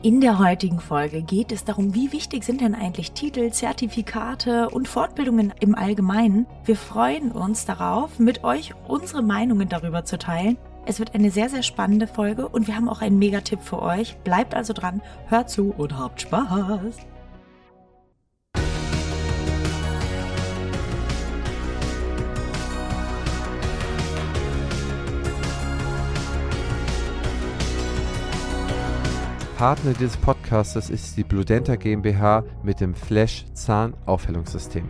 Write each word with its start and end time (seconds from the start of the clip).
In 0.00 0.20
der 0.20 0.38
heutigen 0.38 0.78
Folge 0.78 1.22
geht 1.22 1.50
es 1.50 1.64
darum, 1.64 1.92
wie 1.92 2.12
wichtig 2.12 2.44
sind 2.44 2.60
denn 2.60 2.76
eigentlich 2.76 3.10
Titel, 3.12 3.50
Zertifikate 3.50 4.70
und 4.70 4.86
Fortbildungen 4.86 5.52
im 5.58 5.74
Allgemeinen. 5.74 6.46
Wir 6.64 6.76
freuen 6.76 7.32
uns 7.32 7.64
darauf, 7.64 8.20
mit 8.20 8.44
euch 8.44 8.74
unsere 8.86 9.22
Meinungen 9.22 9.68
darüber 9.68 10.04
zu 10.04 10.16
teilen. 10.16 10.56
Es 10.86 11.00
wird 11.00 11.16
eine 11.16 11.32
sehr, 11.32 11.48
sehr 11.48 11.64
spannende 11.64 12.06
Folge 12.06 12.48
und 12.48 12.68
wir 12.68 12.76
haben 12.76 12.88
auch 12.88 13.00
einen 13.00 13.18
Megatipp 13.18 13.60
für 13.60 13.82
euch. 13.82 14.16
Bleibt 14.18 14.54
also 14.54 14.72
dran, 14.72 15.02
hört 15.26 15.50
zu 15.50 15.74
und 15.76 15.98
habt 15.98 16.20
Spaß. 16.20 16.96
Partner 29.58 29.92
dieses 29.92 30.16
Podcasts 30.16 30.88
ist 30.88 31.16
die 31.16 31.24
Bludenta 31.24 31.74
GmbH 31.74 32.44
mit 32.62 32.80
dem 32.80 32.94
Flash 32.94 33.44
Zahnaufhellungssystem. 33.54 34.88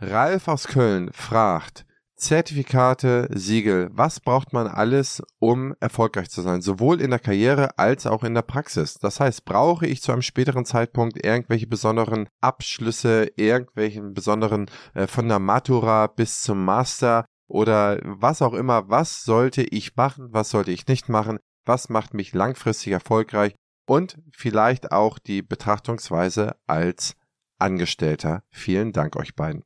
Ralf 0.00 0.48
aus 0.48 0.66
Köln 0.66 1.10
fragt, 1.12 1.86
Zertifikate, 2.16 3.28
Siegel, 3.32 3.90
was 3.92 4.18
braucht 4.18 4.52
man 4.52 4.66
alles, 4.66 5.22
um 5.38 5.76
erfolgreich 5.78 6.28
zu 6.28 6.42
sein, 6.42 6.60
sowohl 6.60 7.00
in 7.00 7.10
der 7.10 7.20
Karriere 7.20 7.78
als 7.78 8.08
auch 8.08 8.24
in 8.24 8.34
der 8.34 8.42
Praxis? 8.42 8.94
Das 8.94 9.20
heißt, 9.20 9.44
brauche 9.44 9.86
ich 9.86 10.02
zu 10.02 10.10
einem 10.10 10.22
späteren 10.22 10.64
Zeitpunkt 10.64 11.24
irgendwelche 11.24 11.68
besonderen 11.68 12.28
Abschlüsse, 12.40 13.30
irgendwelchen 13.36 14.12
besonderen 14.12 14.68
äh, 14.94 15.06
von 15.06 15.28
der 15.28 15.38
Matura 15.38 16.08
bis 16.08 16.42
zum 16.42 16.64
Master 16.64 17.26
oder 17.46 18.00
was 18.02 18.42
auch 18.42 18.54
immer, 18.54 18.90
was 18.90 19.22
sollte 19.22 19.62
ich 19.62 19.94
machen, 19.94 20.30
was 20.32 20.50
sollte 20.50 20.72
ich 20.72 20.88
nicht 20.88 21.08
machen, 21.08 21.38
was 21.64 21.88
macht 21.90 22.12
mich 22.12 22.34
langfristig 22.34 22.92
erfolgreich 22.92 23.54
und 23.86 24.18
vielleicht 24.32 24.92
auch 24.92 25.18
die 25.18 25.42
Betrachtungsweise 25.42 26.56
als 26.66 27.16
Angestellter. 27.58 28.42
Vielen 28.50 28.92
Dank 28.92 29.16
euch 29.16 29.34
beiden. 29.34 29.64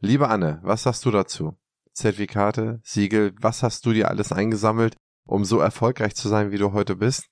Liebe 0.00 0.28
Anne, 0.28 0.60
was 0.62 0.82
sagst 0.82 1.04
du 1.04 1.10
dazu? 1.10 1.56
Zertifikate, 1.92 2.80
Siegel, 2.82 3.34
was 3.40 3.62
hast 3.62 3.84
du 3.86 3.92
dir 3.92 4.08
alles 4.08 4.32
eingesammelt, 4.32 4.96
um 5.26 5.44
so 5.44 5.60
erfolgreich 5.60 6.14
zu 6.14 6.28
sein, 6.28 6.50
wie 6.50 6.58
du 6.58 6.72
heute 6.72 6.96
bist? 6.96 7.28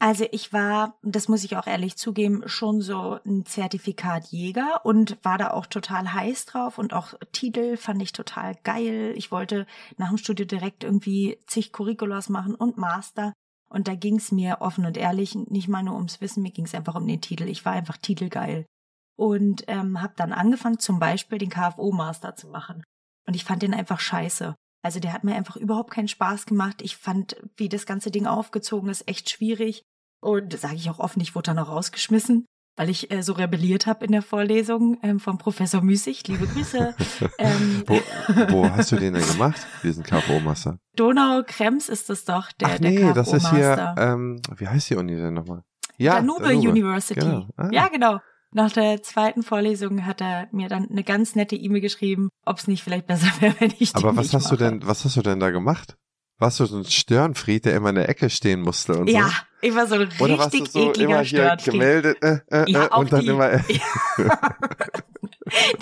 Also 0.00 0.26
ich 0.32 0.52
war, 0.52 0.98
das 1.02 1.28
muss 1.28 1.44
ich 1.44 1.56
auch 1.56 1.66
ehrlich 1.66 1.96
zugeben, 1.96 2.42
schon 2.46 2.80
so 2.80 3.18
ein 3.24 3.46
Zertifikatjäger 3.46 4.84
und 4.84 5.16
war 5.22 5.38
da 5.38 5.52
auch 5.52 5.66
total 5.66 6.12
heiß 6.12 6.46
drauf 6.46 6.78
und 6.78 6.92
auch 6.92 7.14
Titel 7.32 7.76
fand 7.76 8.02
ich 8.02 8.12
total 8.12 8.54
geil. 8.64 9.14
Ich 9.16 9.30
wollte 9.30 9.66
nach 9.96 10.08
dem 10.08 10.18
Studio 10.18 10.44
direkt 10.44 10.84
irgendwie 10.84 11.38
zig 11.46 11.72
Curriculas 11.72 12.28
machen 12.28 12.54
und 12.54 12.76
Master. 12.76 13.32
Und 13.74 13.88
da 13.88 13.96
ging 13.96 14.16
es 14.16 14.30
mir 14.30 14.58
offen 14.60 14.86
und 14.86 14.96
ehrlich 14.96 15.34
nicht 15.34 15.66
mal 15.66 15.82
nur 15.82 15.96
ums 15.96 16.20
Wissen, 16.20 16.44
mir 16.44 16.52
ging 16.52 16.64
es 16.64 16.76
einfach 16.76 16.94
um 16.94 17.06
den 17.06 17.20
Titel. 17.20 17.48
Ich 17.48 17.64
war 17.64 17.72
einfach 17.72 17.96
titelgeil. 17.96 18.66
Und 19.16 19.64
ähm, 19.66 20.00
habe 20.00 20.14
dann 20.16 20.32
angefangen, 20.32 20.78
zum 20.78 21.00
Beispiel 21.00 21.38
den 21.38 21.50
KFO-Master 21.50 22.36
zu 22.36 22.46
machen. 22.46 22.84
Und 23.26 23.34
ich 23.34 23.42
fand 23.42 23.62
den 23.62 23.74
einfach 23.74 23.98
scheiße. 23.98 24.54
Also 24.84 25.00
der 25.00 25.12
hat 25.12 25.24
mir 25.24 25.34
einfach 25.34 25.56
überhaupt 25.56 25.90
keinen 25.90 26.06
Spaß 26.06 26.46
gemacht. 26.46 26.82
Ich 26.82 26.96
fand, 26.96 27.36
wie 27.56 27.68
das 27.68 27.84
ganze 27.84 28.12
Ding 28.12 28.26
aufgezogen 28.26 28.90
ist, 28.90 29.08
echt 29.08 29.30
schwierig. 29.30 29.82
Und 30.22 30.56
sage 30.56 30.76
ich 30.76 30.88
auch 30.88 31.00
offen, 31.00 31.20
ich 31.20 31.34
wurde 31.34 31.46
dann 31.46 31.58
auch 31.58 31.70
rausgeschmissen 31.70 32.46
weil 32.76 32.90
ich 32.90 33.10
äh, 33.10 33.22
so 33.22 33.32
rebelliert 33.34 33.86
habe 33.86 34.04
in 34.04 34.12
der 34.12 34.22
Vorlesung 34.22 34.98
ähm, 35.02 35.20
vom 35.20 35.38
Professor 35.38 35.80
Müßig. 35.82 36.26
Liebe 36.26 36.46
Grüße. 36.46 36.94
ähm, 37.38 37.84
wo, 37.86 38.00
wo 38.48 38.70
hast 38.70 38.92
du 38.92 38.96
den 38.96 39.14
denn 39.14 39.26
gemacht, 39.26 39.66
diesen 39.82 40.02
KFO-Master? 40.02 40.78
Donau-Krems 40.96 41.88
ist 41.88 42.10
das 42.10 42.24
doch, 42.24 42.52
der, 42.52 42.68
Ach 42.68 42.80
nee, 42.80 42.98
der 42.98 43.12
das 43.12 43.32
ist 43.32 43.50
hier, 43.50 43.94
ähm, 43.96 44.40
wie 44.56 44.68
heißt 44.68 44.90
die 44.90 44.96
Uni 44.96 45.16
denn 45.16 45.34
nochmal? 45.34 45.62
Ja, 45.96 46.16
Danube, 46.16 46.42
Danube. 46.42 46.68
University. 46.70 47.20
Genau. 47.20 47.46
Ah. 47.56 47.68
Ja, 47.70 47.88
genau. 47.88 48.18
Nach 48.52 48.70
der 48.70 49.02
zweiten 49.02 49.42
Vorlesung 49.42 50.06
hat 50.06 50.20
er 50.20 50.48
mir 50.52 50.68
dann 50.68 50.88
eine 50.88 51.02
ganz 51.02 51.34
nette 51.34 51.56
E-Mail 51.56 51.80
geschrieben, 51.80 52.28
ob 52.44 52.58
es 52.58 52.68
nicht 52.68 52.82
vielleicht 52.82 53.06
besser 53.06 53.28
wäre, 53.40 53.54
wenn 53.58 53.72
ich 53.78 53.94
Aber 53.94 54.16
was 54.16 54.32
hast 54.32 54.44
mache. 54.44 54.56
du 54.56 54.64
denn, 54.64 54.86
was 54.86 55.04
hast 55.04 55.16
du 55.16 55.22
denn 55.22 55.40
da 55.40 55.50
gemacht? 55.50 55.96
Warst 56.38 56.60
du 56.60 56.66
so 56.66 56.78
ein 56.78 56.84
Störenfried, 56.84 57.64
der 57.64 57.76
immer 57.76 57.90
in 57.90 57.94
der 57.94 58.08
Ecke 58.08 58.28
stehen 58.28 58.60
musste 58.60 58.96
und 58.98 59.08
ja, 59.08 59.28
so? 59.28 59.34
Ich 59.64 59.74
war 59.74 59.86
so 59.86 59.94
ein 59.94 60.02
richtig 60.02 60.38
warst 60.38 60.54
du 60.54 60.64
so 60.66 60.90
ekliger 60.90 61.10
immer 61.10 61.22
hier 61.22 61.56
gemeldet 61.64 62.22
äh, 62.22 62.40
äh, 62.50 62.70
ja, 62.70 62.86
äh, 62.86 62.96
und 62.96 63.12
dann 63.12 63.20
die. 63.20 63.28
immer. 63.28 63.52
Äh. 63.52 63.62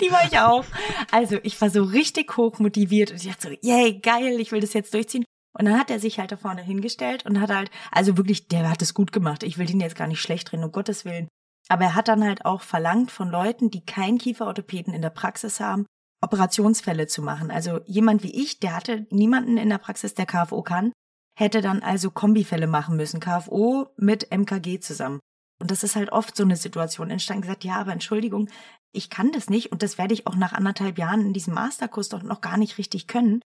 die 0.01 0.11
war 0.11 0.25
ich 0.25 0.39
auch. 0.39 0.65
Also 1.11 1.37
ich 1.43 1.59
war 1.59 1.69
so 1.69 1.83
richtig 1.83 2.37
hoch 2.37 2.59
motiviert 2.59 3.11
und 3.11 3.17
ich 3.17 3.27
dachte 3.27 3.49
so, 3.49 3.55
yay, 3.61 3.99
geil, 3.99 4.39
ich 4.39 4.51
will 4.51 4.61
das 4.61 4.73
jetzt 4.73 4.93
durchziehen. 4.93 5.25
Und 5.57 5.65
dann 5.65 5.77
hat 5.77 5.91
er 5.91 5.99
sich 5.99 6.17
halt 6.17 6.31
da 6.31 6.37
vorne 6.37 6.63
hingestellt 6.63 7.25
und 7.25 7.39
hat 7.39 7.51
halt, 7.51 7.69
also 7.91 8.17
wirklich, 8.17 8.47
der 8.47 8.69
hat 8.69 8.81
es 8.81 8.93
gut 8.93 9.11
gemacht. 9.11 9.43
Ich 9.43 9.57
will 9.57 9.67
den 9.67 9.81
jetzt 9.81 9.95
gar 9.95 10.07
nicht 10.07 10.21
schlecht 10.21 10.51
reden, 10.51 10.63
um 10.63 10.71
Gottes 10.71 11.05
Willen. 11.05 11.27
Aber 11.69 11.83
er 11.83 11.95
hat 11.95 12.07
dann 12.07 12.23
halt 12.23 12.45
auch 12.45 12.61
verlangt 12.61 13.11
von 13.11 13.29
Leuten, 13.29 13.69
die 13.69 13.85
keinen 13.85 14.17
Kieferorthopäden 14.17 14.93
in 14.93 15.01
der 15.01 15.11
Praxis 15.11 15.59
haben, 15.59 15.85
Operationsfälle 16.21 17.07
zu 17.07 17.21
machen. 17.21 17.51
Also 17.51 17.81
jemand 17.85 18.23
wie 18.23 18.33
ich, 18.43 18.59
der 18.59 18.75
hatte 18.75 19.05
niemanden 19.11 19.57
in 19.57 19.69
der 19.69 19.77
Praxis, 19.77 20.13
der 20.13 20.25
KFO 20.25 20.61
kann, 20.63 20.91
hätte 21.35 21.61
dann 21.61 21.81
also 21.81 22.11
Kombifälle 22.11 22.67
machen 22.67 22.95
müssen, 22.95 23.19
KFO 23.19 23.87
mit 23.97 24.31
MKG 24.31 24.79
zusammen. 24.79 25.19
Und 25.59 25.71
das 25.71 25.83
ist 25.83 25.95
halt 25.95 26.11
oft 26.11 26.35
so 26.35 26.43
eine 26.43 26.57
Situation 26.57 27.09
entstanden, 27.09 27.43
gesagt, 27.43 27.63
ja, 27.63 27.75
aber 27.75 27.93
Entschuldigung, 27.93 28.49
ich 28.91 29.09
kann 29.09 29.31
das 29.31 29.49
nicht 29.49 29.71
und 29.71 29.81
das 29.81 29.97
werde 29.97 30.13
ich 30.13 30.27
auch 30.27 30.35
nach 30.35 30.53
anderthalb 30.53 30.97
Jahren 30.97 31.21
in 31.21 31.33
diesem 31.33 31.53
Masterkurs 31.53 32.09
doch 32.09 32.23
noch 32.23 32.41
gar 32.41 32.57
nicht 32.57 32.77
richtig 32.77 33.07
können. 33.07 33.41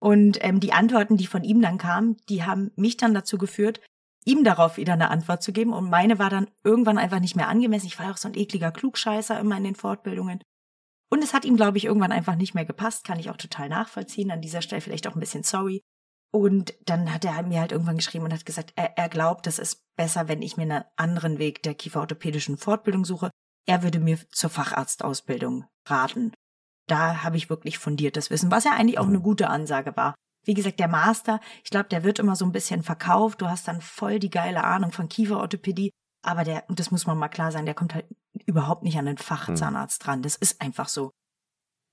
Und 0.00 0.38
ähm, 0.40 0.60
die 0.60 0.72
Antworten, 0.72 1.16
die 1.16 1.26
von 1.26 1.44
ihm 1.44 1.62
dann 1.62 1.78
kamen, 1.78 2.16
die 2.28 2.44
haben 2.44 2.72
mich 2.76 2.96
dann 2.96 3.14
dazu 3.14 3.38
geführt, 3.38 3.80
ihm 4.24 4.44
darauf 4.44 4.76
wieder 4.76 4.94
eine 4.94 5.10
Antwort 5.10 5.42
zu 5.42 5.52
geben. 5.52 5.72
Und 5.72 5.90
meine 5.90 6.18
war 6.18 6.30
dann 6.30 6.50
irgendwann 6.64 6.98
einfach 6.98 7.20
nicht 7.20 7.36
mehr 7.36 7.48
angemessen. 7.48 7.86
Ich 7.86 7.98
war 7.98 8.10
auch 8.10 8.16
so 8.16 8.28
ein 8.28 8.36
ekliger 8.36 8.72
Klugscheißer 8.72 9.38
immer 9.38 9.56
in 9.56 9.64
den 9.64 9.74
Fortbildungen. 9.74 10.42
Und 11.10 11.22
es 11.22 11.34
hat 11.34 11.44
ihm, 11.44 11.56
glaube 11.56 11.78
ich, 11.78 11.84
irgendwann 11.84 12.12
einfach 12.12 12.36
nicht 12.36 12.54
mehr 12.54 12.64
gepasst, 12.64 13.04
kann 13.04 13.18
ich 13.18 13.30
auch 13.30 13.36
total 13.36 13.68
nachvollziehen. 13.68 14.30
An 14.30 14.40
dieser 14.40 14.62
Stelle 14.62 14.80
vielleicht 14.80 15.06
auch 15.06 15.14
ein 15.14 15.20
bisschen 15.20 15.42
sorry. 15.42 15.82
Und 16.34 16.74
dann 16.86 17.12
hat 17.12 17.26
er 17.26 17.42
mir 17.42 17.60
halt 17.60 17.72
irgendwann 17.72 17.98
geschrieben 17.98 18.24
und 18.24 18.32
hat 18.32 18.46
gesagt, 18.46 18.72
er, 18.74 18.96
er 18.96 19.08
glaubt, 19.10 19.46
das 19.46 19.58
ist 19.58 19.84
besser, 19.96 20.28
wenn 20.28 20.40
ich 20.40 20.56
mir 20.56 20.62
einen 20.62 20.84
anderen 20.96 21.38
Weg 21.38 21.62
der 21.62 21.74
kieferorthopädischen 21.74 22.56
Fortbildung 22.56 23.04
suche. 23.04 23.30
Er 23.66 23.82
würde 23.82 24.00
mir 24.00 24.18
zur 24.30 24.48
Facharztausbildung 24.48 25.66
raten. 25.86 26.32
Da 26.88 27.22
habe 27.22 27.36
ich 27.36 27.50
wirklich 27.50 27.78
fundiertes 27.78 28.30
Wissen, 28.30 28.50
was 28.50 28.64
ja 28.64 28.72
eigentlich 28.72 28.98
auch 28.98 29.06
eine 29.06 29.20
gute 29.20 29.50
Ansage 29.50 29.94
war. 29.96 30.14
Wie 30.44 30.54
gesagt, 30.54 30.80
der 30.80 30.88
Master, 30.88 31.38
ich 31.62 31.70
glaube, 31.70 31.88
der 31.88 32.02
wird 32.02 32.18
immer 32.18 32.34
so 32.34 32.44
ein 32.44 32.52
bisschen 32.52 32.82
verkauft. 32.82 33.40
Du 33.40 33.48
hast 33.48 33.68
dann 33.68 33.80
voll 33.80 34.18
die 34.18 34.30
geile 34.30 34.64
Ahnung 34.64 34.90
von 34.90 35.08
Kieferorthopädie. 35.08 35.90
Aber 36.24 36.44
der, 36.44 36.64
und 36.68 36.80
das 36.80 36.90
muss 36.90 37.06
man 37.06 37.18
mal 37.18 37.28
klar 37.28 37.52
sein, 37.52 37.66
der 37.66 37.74
kommt 37.74 37.94
halt 37.94 38.06
überhaupt 38.46 38.82
nicht 38.82 38.98
an 38.98 39.06
den 39.06 39.18
Fachzahnarzt 39.18 40.04
dran. 40.04 40.22
Das 40.22 40.36
ist 40.36 40.60
einfach 40.60 40.88
so. 40.88 41.10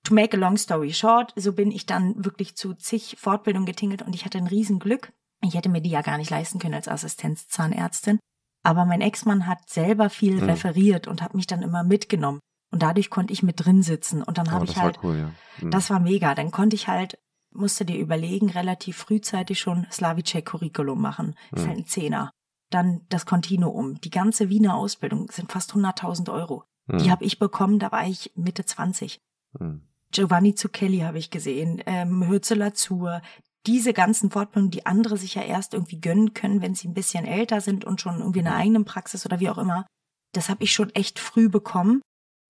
To 0.05 0.13
make 0.13 0.35
a 0.35 0.39
long 0.39 0.57
story 0.57 0.93
short, 0.93 1.33
so 1.35 1.53
bin 1.53 1.71
ich 1.71 1.85
dann 1.85 2.23
wirklich 2.23 2.55
zu 2.55 2.73
zig 2.73 3.17
Fortbildungen 3.19 3.65
getingelt 3.65 4.01
und 4.01 4.15
ich 4.15 4.25
hatte 4.25 4.37
ein 4.37 4.47
Riesenglück. 4.47 5.11
Ich 5.41 5.55
hätte 5.55 5.69
mir 5.69 5.81
die 5.81 5.89
ja 5.89 6.01
gar 6.01 6.17
nicht 6.17 6.29
leisten 6.29 6.59
können 6.59 6.73
als 6.73 6.87
Assistenzzahnärztin. 6.87 8.19
Aber 8.63 8.85
mein 8.85 9.01
Ex-Mann 9.01 9.47
hat 9.47 9.69
selber 9.69 10.09
viel 10.09 10.35
mhm. 10.35 10.49
referiert 10.49 11.07
und 11.07 11.21
hat 11.21 11.33
mich 11.33 11.47
dann 11.47 11.61
immer 11.61 11.83
mitgenommen. 11.83 12.39
Und 12.71 12.83
dadurch 12.83 13.09
konnte 13.09 13.33
ich 13.33 13.43
mit 13.43 13.65
drin 13.65 13.81
sitzen. 13.81 14.21
Und 14.21 14.37
dann 14.37 14.51
habe 14.51 14.65
oh, 14.65 14.69
ich 14.69 14.77
halt, 14.77 14.99
cool, 15.03 15.17
ja. 15.17 15.31
mhm. 15.65 15.71
das 15.71 15.89
war 15.89 15.99
mega. 15.99 16.35
Dann 16.35 16.51
konnte 16.51 16.75
ich 16.75 16.87
halt, 16.87 17.17
musste 17.51 17.85
dir 17.85 17.97
überlegen, 17.97 18.49
relativ 18.49 18.97
frühzeitig 18.97 19.59
schon 19.59 19.87
Slavicek 19.91 20.45
Curriculum 20.45 21.01
machen. 21.01 21.35
Das 21.51 21.61
ist 21.61 21.65
mhm. 21.65 21.69
halt 21.69 21.79
ein 21.79 21.85
Zehner 21.85 22.31
dann 22.69 23.01
das 23.09 23.25
Kontinuum. 23.25 23.99
Die 24.01 24.09
ganze 24.09 24.49
Wiener 24.49 24.75
Ausbildung 24.75 25.29
sind 25.31 25.51
fast 25.51 25.73
100.000 25.73 26.31
Euro. 26.31 26.63
Mhm. 26.87 26.99
Die 26.99 27.11
habe 27.11 27.25
ich 27.25 27.39
bekommen, 27.39 27.79
da 27.79 27.91
war 27.91 28.07
ich 28.07 28.31
Mitte 28.35 28.65
20. 28.65 29.19
Mhm. 29.59 29.87
Giovanni 30.11 30.55
Zucchelli 30.55 30.99
habe 30.99 31.17
ich 31.17 31.29
gesehen, 31.29 31.81
ähm, 31.85 32.27
Hürzeler 32.27 32.73
Zur, 32.73 33.21
diese 33.67 33.93
ganzen 33.93 34.31
Fortbildungen, 34.31 34.71
die 34.71 34.85
andere 34.85 35.17
sich 35.17 35.35
ja 35.35 35.43
erst 35.43 35.73
irgendwie 35.73 35.99
gönnen 35.99 36.33
können, 36.33 36.61
wenn 36.61 36.75
sie 36.75 36.87
ein 36.87 36.93
bisschen 36.93 37.25
älter 37.25 37.61
sind 37.61 37.85
und 37.85 38.01
schon 38.01 38.19
irgendwie 38.19 38.39
eine 38.39 38.55
eigene 38.55 38.83
Praxis 38.83 39.25
oder 39.25 39.39
wie 39.39 39.49
auch 39.49 39.57
immer. 39.57 39.85
Das 40.33 40.49
habe 40.49 40.63
ich 40.63 40.73
schon 40.73 40.89
echt 40.91 41.19
früh 41.19 41.49
bekommen. 41.49 42.01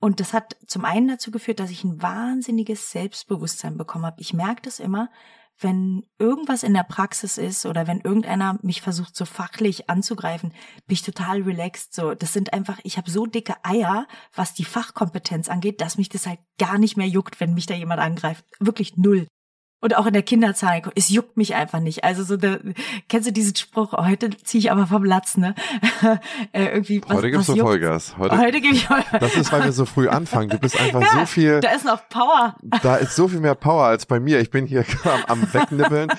Und 0.02 0.22
das 0.22 0.34
hat 0.34 0.56
zum 0.66 0.86
einen 0.86 1.10
dazu 1.10 1.30
geführt, 1.30 1.60
dass 1.60 1.72
ich 1.72 1.84
ein 1.84 2.02
wahnsinniges 2.02 2.92
Selbstbewusstsein 2.92 3.78
bekommen 3.78 4.06
habe. 4.06 4.22
Ich 4.22 4.34
merke 4.34 4.62
das 4.62 4.80
immer, 4.80 5.10
wenn 5.60 6.06
irgendwas 6.18 6.64
in 6.64 6.74
der 6.74 6.84
Praxis 6.84 7.38
ist 7.38 7.66
oder 7.66 7.88
wenn 7.88 8.02
irgendeiner 8.02 8.58
mich 8.62 8.82
versucht 8.82 9.16
so 9.16 9.26
fachlich 9.26 9.90
anzugreifen, 9.90 10.52
bin 10.88 10.94
ich 10.94 11.04
total 11.04 11.42
relaxed. 11.42 11.94
So, 11.94 12.14
das 12.14 12.34
sind 12.34 12.54
einfach, 12.54 12.80
ich 12.84 12.98
habe 12.98 13.12
so 13.12 13.26
dicke 13.26 13.56
Eier, 13.64 14.08
was 14.34 14.54
die 14.54 14.66
Fachkompetenz 14.66 15.50
angeht, 15.50 15.82
dass 15.82 15.98
mich 15.98 16.10
das 16.10 16.28
halt 16.28 16.40
gar 16.58 16.78
nicht 16.78 16.98
mehr 16.98 17.08
juckt, 17.08 17.40
wenn 17.40 17.54
mich 17.54 17.66
da 17.66 17.74
jemand 17.74 18.02
angreift. 18.02 18.46
Wirklich 18.60 18.96
null. 18.98 19.28
Und 19.82 19.96
auch 19.96 20.06
in 20.06 20.14
der 20.14 20.24
Kinderzahl, 20.24 20.82
es 20.96 21.08
juckt 21.08 21.38
mich 21.38 21.56
einfach 21.56 21.80
nicht. 21.80 22.04
Also 22.04 22.24
so, 22.24 22.36
der, 22.36 22.60
kennst 23.08 23.30
du 23.30 23.32
diesen 23.32 23.56
Spruch, 23.56 23.94
heute 23.94 24.30
ziehe 24.44 24.60
ich 24.60 24.72
aber 24.72 24.88
vom 24.88 25.06
Latz, 25.06 25.38
ne? 25.38 25.56
äh, 26.52 26.66
irgendwie, 26.66 27.02
was, 27.08 27.18
heute 27.18 27.32
gibst 27.32 27.48
du 27.48 27.56
Vollgas. 27.56 28.18
Heute, 28.18 28.38
heute 28.38 28.60
gebe 28.60 28.76
ich 28.76 28.88
Vollgas. 28.88 29.22
Das 29.22 29.36
ist, 29.36 29.54
weil 29.54 29.64
wir 29.64 29.72
so 29.72 29.86
früh 29.86 30.10
anfangen. 30.10 30.50
Du 30.50 30.58
bist 30.58 30.80
einfach 30.80 31.02
ja, 31.14 31.20
so 31.22 31.26
viel. 31.26 31.62
Da 31.62 31.72
ist 31.72 31.86
noch 31.86 32.10
Power. 32.10 32.56
Da 32.84 32.98
ist 32.98 33.16
so 33.16 33.30
viel 33.30 33.40
mehr 33.40 33.56
Power 33.56 33.86
als 33.86 34.06
bei 34.06 34.20
mir. 34.20 34.42
Ich 34.42 34.52
bin 34.52 34.66
hier 34.66 34.84
am, 35.28 35.42
am 35.42 35.54
Wegnibbeln. 35.54 36.10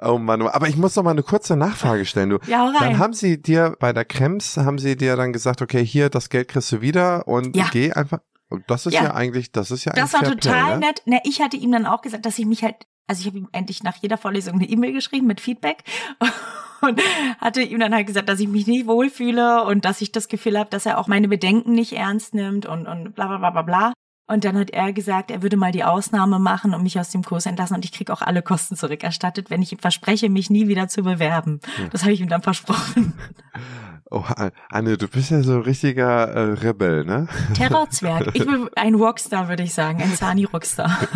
Oh 0.00 0.18
Mann. 0.18 0.42
Aber 0.42 0.68
ich 0.68 0.76
muss 0.76 0.96
noch 0.96 1.04
mal 1.04 1.12
eine 1.12 1.22
kurze 1.22 1.56
Nachfrage 1.56 2.06
stellen. 2.06 2.30
Du, 2.30 2.38
ja, 2.48 2.64
rein. 2.64 2.74
Dann 2.80 2.98
haben 2.98 3.12
sie 3.12 3.40
dir 3.40 3.76
bei 3.78 3.92
der 3.92 4.04
Krems, 4.04 4.56
haben 4.56 4.78
sie 4.78 4.96
dir 4.96 5.14
dann 5.14 5.32
gesagt, 5.32 5.62
okay, 5.62 5.84
hier, 5.84 6.10
das 6.10 6.30
Geld 6.30 6.48
kriegst 6.48 6.72
du 6.72 6.80
wieder 6.80 7.28
und 7.28 7.54
ja. 7.54 7.68
geh 7.70 7.92
einfach. 7.92 8.18
Das 8.66 8.86
ist 8.86 8.94
ja. 8.94 9.04
ja. 9.04 9.14
eigentlich, 9.14 9.52
das 9.52 9.70
ist 9.70 9.84
ja 9.84 9.92
Das 9.92 10.12
war 10.12 10.22
total 10.22 10.78
Play, 10.78 10.86
nett. 10.86 11.02
Ne, 11.06 11.20
ich 11.24 11.40
hatte 11.40 11.56
ihm 11.56 11.72
dann 11.72 11.86
auch 11.86 12.02
gesagt, 12.02 12.26
dass 12.26 12.38
ich 12.38 12.46
mich 12.46 12.62
halt 12.62 12.76
also 13.06 13.20
ich 13.20 13.26
habe 13.26 13.38
ihm 13.38 13.48
endlich 13.52 13.82
nach 13.82 13.96
jeder 13.96 14.16
Vorlesung 14.16 14.54
eine 14.54 14.68
E-Mail 14.68 14.92
geschrieben 14.92 15.26
mit 15.26 15.40
Feedback 15.40 15.84
und 16.80 17.00
hatte 17.38 17.62
ihm 17.62 17.80
dann 17.80 17.94
halt 17.94 18.06
gesagt, 18.06 18.28
dass 18.28 18.40
ich 18.40 18.48
mich 18.48 18.66
nicht 18.66 18.86
wohlfühle 18.86 19.64
und 19.64 19.84
dass 19.84 20.00
ich 20.00 20.12
das 20.12 20.28
Gefühl 20.28 20.58
habe, 20.58 20.70
dass 20.70 20.86
er 20.86 20.98
auch 20.98 21.06
meine 21.06 21.28
Bedenken 21.28 21.72
nicht 21.72 21.92
ernst 21.92 22.34
nimmt 22.34 22.66
und, 22.66 22.86
und 22.86 23.14
bla 23.14 23.26
bla 23.26 23.38
bla 23.38 23.50
bla 23.50 23.62
bla. 23.62 23.92
Und 24.26 24.44
dann 24.44 24.56
hat 24.56 24.70
er 24.70 24.94
gesagt, 24.94 25.30
er 25.30 25.42
würde 25.42 25.58
mal 25.58 25.70
die 25.70 25.84
Ausnahme 25.84 26.38
machen 26.38 26.72
und 26.72 26.82
mich 26.82 26.98
aus 26.98 27.10
dem 27.10 27.22
Kurs 27.22 27.44
entlassen 27.44 27.76
und 27.76 27.84
ich 27.84 27.92
krieg 27.92 28.10
auch 28.10 28.22
alle 28.22 28.40
Kosten 28.40 28.74
zurückerstattet, 28.74 29.50
wenn 29.50 29.60
ich 29.60 29.72
ihm 29.72 29.78
verspreche, 29.78 30.30
mich 30.30 30.48
nie 30.48 30.66
wieder 30.66 30.88
zu 30.88 31.02
bewerben. 31.02 31.60
Hm. 31.76 31.90
Das 31.90 32.02
habe 32.02 32.12
ich 32.12 32.22
ihm 32.22 32.30
dann 32.30 32.42
versprochen. 32.42 33.12
Oh, 34.10 34.24
Anne, 34.68 34.98
du 34.98 35.08
bist 35.08 35.30
ja 35.30 35.42
so 35.42 35.54
ein 35.54 35.62
richtiger 35.62 36.28
äh, 36.28 36.52
Rebell, 36.52 37.04
ne? 37.04 37.26
Terrorzwerg. 37.54 38.30
Ich 38.34 38.44
bin 38.44 38.68
ein 38.76 38.94
Rockstar, 38.94 39.48
würde 39.48 39.62
ich 39.62 39.72
sagen, 39.74 40.02
ein 40.02 40.14
Zani-Rockstar. 40.14 40.98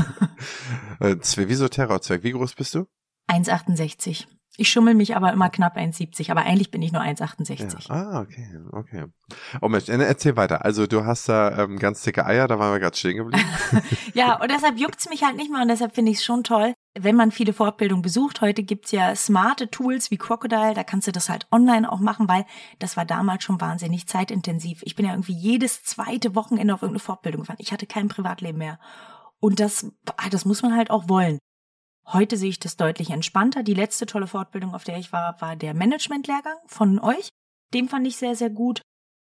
Äh, 1.01 1.15
wieso 1.37 1.69
Terrorzwerg? 1.69 2.25
Wie 2.25 2.33
groß 2.33 2.55
bist 2.55 2.75
du? 2.75 2.87
1,68. 3.29 4.27
Ich 4.61 4.71
schummel 4.71 4.95
mich 4.95 5.15
aber 5.15 5.33
immer 5.33 5.51
knapp 5.51 5.77
1,70, 5.77 6.33
aber 6.33 6.41
eigentlich 6.41 6.73
bin 6.73 6.83
ich 6.83 6.91
nur 6.91 7.01
1,68. 7.01 7.89
Ja. 7.89 7.95
Ah, 7.95 8.21
okay, 8.21 8.45
okay. 8.73 9.05
Oh 9.63 9.69
Mensch, 9.69 9.89
erzähl 9.89 10.37
weiter. 10.37 10.65
Also 10.65 10.89
du 10.89 11.05
hast 11.05 11.29
da 11.29 11.63
ähm, 11.63 11.79
ganz 11.79 12.03
dicke 12.03 12.27
Eier, 12.27 12.49
da 12.49 12.59
waren 12.59 12.73
wir 12.73 12.81
gerade 12.81 12.97
stehen 12.97 13.19
geblieben. 13.19 13.49
ja, 14.15 14.43
und 14.43 14.51
deshalb 14.51 14.77
juckt's 14.77 15.09
mich 15.09 15.23
halt 15.23 15.37
nicht 15.37 15.53
mehr 15.53 15.63
und 15.63 15.69
deshalb 15.69 15.95
finde 15.95 16.11
ich 16.11 16.19
es 16.19 16.25
schon 16.25 16.43
toll, 16.43 16.75
wenn 16.99 17.15
man 17.15 17.31
viele 17.31 17.53
Fortbildungen 17.53 18.03
besucht. 18.03 18.41
Heute 18.41 18.65
gibt's 18.65 18.91
ja 18.91 19.15
smarte 19.15 19.71
Tools 19.71 20.11
wie 20.11 20.19
Crocodile, 20.19 20.75
da 20.75 20.83
kannst 20.83 21.07
du 21.07 21.13
das 21.13 21.29
halt 21.29 21.47
online 21.53 21.91
auch 21.91 22.01
machen, 22.01 22.27
weil 22.27 22.45
das 22.81 22.97
war 22.97 23.05
damals 23.05 23.45
schon 23.45 23.61
wahnsinnig 23.61 24.09
zeitintensiv. 24.09 24.81
Ich 24.83 24.97
bin 24.97 25.07
ja 25.07 25.13
irgendwie 25.13 25.37
jedes 25.39 25.85
zweite 25.85 26.35
Wochenende 26.35 26.75
auf 26.75 26.83
irgendeine 26.83 27.05
Fortbildung 27.05 27.43
gefahren. 27.43 27.59
Ich 27.61 27.73
hatte 27.73 27.87
kein 27.87 28.09
Privatleben 28.09 28.59
mehr. 28.59 28.81
Und 29.39 29.61
das, 29.61 29.87
das 30.33 30.45
muss 30.45 30.63
man 30.63 30.75
halt 30.75 30.91
auch 30.91 31.09
wollen. 31.09 31.39
Heute 32.13 32.39
sehe 32.39 32.49
ich 32.49 32.59
das 32.59 32.77
deutlich 32.77 33.11
entspannter. 33.11 33.63
Die 33.63 33.75
letzte 33.75 34.07
tolle 34.07 34.27
Fortbildung, 34.27 34.75
auf 34.75 34.85
der 34.85 34.99
ich 34.99 35.13
war, 35.13 35.39
war 35.41 35.57
der 35.57 35.75
Managementlehrgang 35.75 36.57
von 36.67 36.99
euch. 36.99 37.29
Den 37.75 37.89
fand 37.89 38.07
ich 38.07 38.17
sehr, 38.17 38.35
sehr 38.35 38.49
gut. 38.49 38.81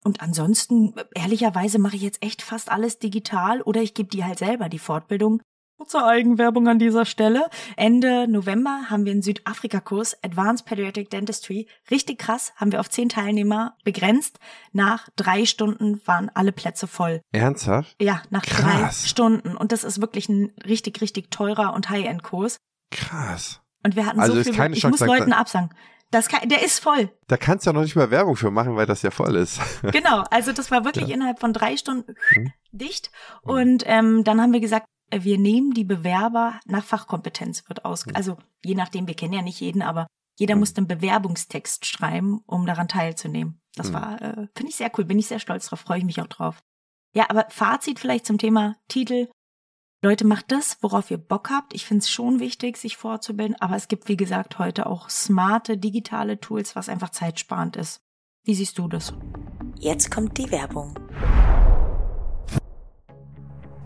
Und 0.03 0.21
ansonsten, 0.21 0.93
ehrlicherweise, 1.15 1.79
mache 1.79 1.95
ich 1.95 2.03
jetzt 2.03 2.23
echt 2.23 2.41
fast 2.41 2.71
alles 2.71 2.99
digital 2.99 3.61
oder 3.63 3.81
ich 3.81 3.95
gebe 3.95 4.09
die 4.09 4.23
halt 4.23 4.37
selber 4.37 4.69
die 4.69 4.79
Fortbildung 4.79 5.41
Kurze 5.79 6.05
Eigenwerbung 6.05 6.67
an 6.67 6.77
dieser 6.77 7.05
Stelle. 7.05 7.49
Ende 7.77 8.27
November 8.27 8.89
haben 8.89 9.05
wir 9.05 9.13
einen 9.13 9.21
Südafrika-Kurs 9.21 10.21
Advanced 10.21 10.65
Pediatric 10.65 11.09
Dentistry. 11.09 11.69
Richtig 11.89 12.19
krass, 12.19 12.51
haben 12.57 12.73
wir 12.73 12.81
auf 12.81 12.89
zehn 12.89 13.07
Teilnehmer 13.07 13.77
begrenzt. 13.85 14.39
Nach 14.73 15.07
drei 15.15 15.45
Stunden 15.45 16.01
waren 16.03 16.29
alle 16.33 16.51
Plätze 16.51 16.85
voll. 16.85 17.21
Ernsthaft? 17.31 17.95
Ja, 17.97 18.21
nach 18.29 18.43
krass. 18.43 19.03
drei 19.03 19.07
Stunden. 19.07 19.55
Und 19.55 19.71
das 19.71 19.85
ist 19.85 20.01
wirklich 20.01 20.27
ein 20.27 20.51
richtig, 20.65 20.99
richtig 20.99 21.31
teurer 21.31 21.73
und 21.73 21.89
High-End-Kurs. 21.89 22.57
Krass. 22.91 23.61
Und 23.81 23.95
wir 23.95 24.05
hatten 24.05 24.19
also 24.19 24.35
so 24.35 24.43
viel, 24.43 24.53
keine 24.53 24.75
ich 24.75 24.81
Chance, 24.81 25.05
muss 25.05 25.07
Leuten 25.07 25.31
absagen. 25.31 25.69
Das 26.11 26.27
kann, 26.27 26.49
der 26.49 26.61
ist 26.61 26.79
voll. 26.79 27.09
Da 27.27 27.37
kannst 27.37 27.65
du 27.65 27.69
ja 27.69 27.73
noch 27.73 27.83
nicht 27.83 27.95
mal 27.95 28.11
Werbung 28.11 28.35
für 28.35 28.51
machen, 28.51 28.75
weil 28.75 28.85
das 28.85 29.01
ja 29.01 29.11
voll 29.11 29.37
ist. 29.37 29.61
Genau, 29.93 30.25
also 30.29 30.51
das 30.51 30.71
war 30.71 30.83
wirklich 30.83 31.07
ja. 31.07 31.15
innerhalb 31.15 31.39
von 31.39 31.53
drei 31.53 31.77
Stunden 31.77 32.15
hm. 32.33 32.51
dicht. 32.73 33.11
Und 33.43 33.83
ähm, 33.85 34.25
dann 34.25 34.41
haben 34.41 34.51
wir 34.51 34.59
gesagt, 34.59 34.85
wir 35.11 35.37
nehmen 35.37 35.71
die 35.71 35.83
Bewerber 35.83 36.59
nach 36.65 36.83
Fachkompetenz 36.83 37.67
wird 37.67 37.85
aus, 37.85 38.05
also 38.13 38.37
je 38.63 38.75
nachdem, 38.75 39.07
wir 39.07 39.15
kennen 39.15 39.33
ja 39.33 39.41
nicht 39.41 39.59
jeden, 39.59 39.81
aber 39.81 40.07
jeder 40.37 40.55
mhm. 40.55 40.61
muss 40.61 40.75
einen 40.75 40.87
Bewerbungstext 40.87 41.85
schreiben, 41.85 42.41
um 42.45 42.65
daran 42.65 42.87
teilzunehmen. 42.87 43.61
Das 43.75 43.89
mhm. 43.89 43.93
war, 43.93 44.21
äh, 44.21 44.47
finde 44.55 44.69
ich 44.69 44.75
sehr 44.75 44.91
cool, 44.97 45.05
bin 45.05 45.19
ich 45.19 45.27
sehr 45.27 45.39
stolz 45.39 45.67
drauf, 45.67 45.81
freue 45.81 45.99
ich 45.99 46.05
mich 46.05 46.21
auch 46.21 46.27
drauf. 46.27 46.61
Ja, 47.13 47.29
aber 47.29 47.45
Fazit 47.49 47.99
vielleicht 47.99 48.25
zum 48.25 48.37
Thema 48.37 48.77
Titel. 48.87 49.27
Leute, 50.01 50.25
macht 50.25 50.51
das, 50.51 50.77
worauf 50.81 51.11
ihr 51.11 51.17
Bock 51.17 51.49
habt. 51.49 51.73
Ich 51.73 51.85
finde 51.85 52.03
es 52.03 52.09
schon 52.09 52.39
wichtig, 52.39 52.77
sich 52.77 52.95
vorzubilden, 52.95 53.59
aber 53.59 53.75
es 53.75 53.89
gibt, 53.89 54.07
wie 54.07 54.15
gesagt, 54.15 54.59
heute 54.59 54.85
auch 54.85 55.09
smarte 55.09 55.77
digitale 55.77 56.39
Tools, 56.39 56.75
was 56.75 56.87
einfach 56.87 57.09
zeitsparend 57.09 57.75
ist. 57.75 58.01
Wie 58.45 58.55
siehst 58.55 58.77
du 58.77 58.87
das? 58.87 59.13
Jetzt 59.77 60.09
kommt 60.09 60.37
die 60.37 60.51
Werbung. 60.51 60.97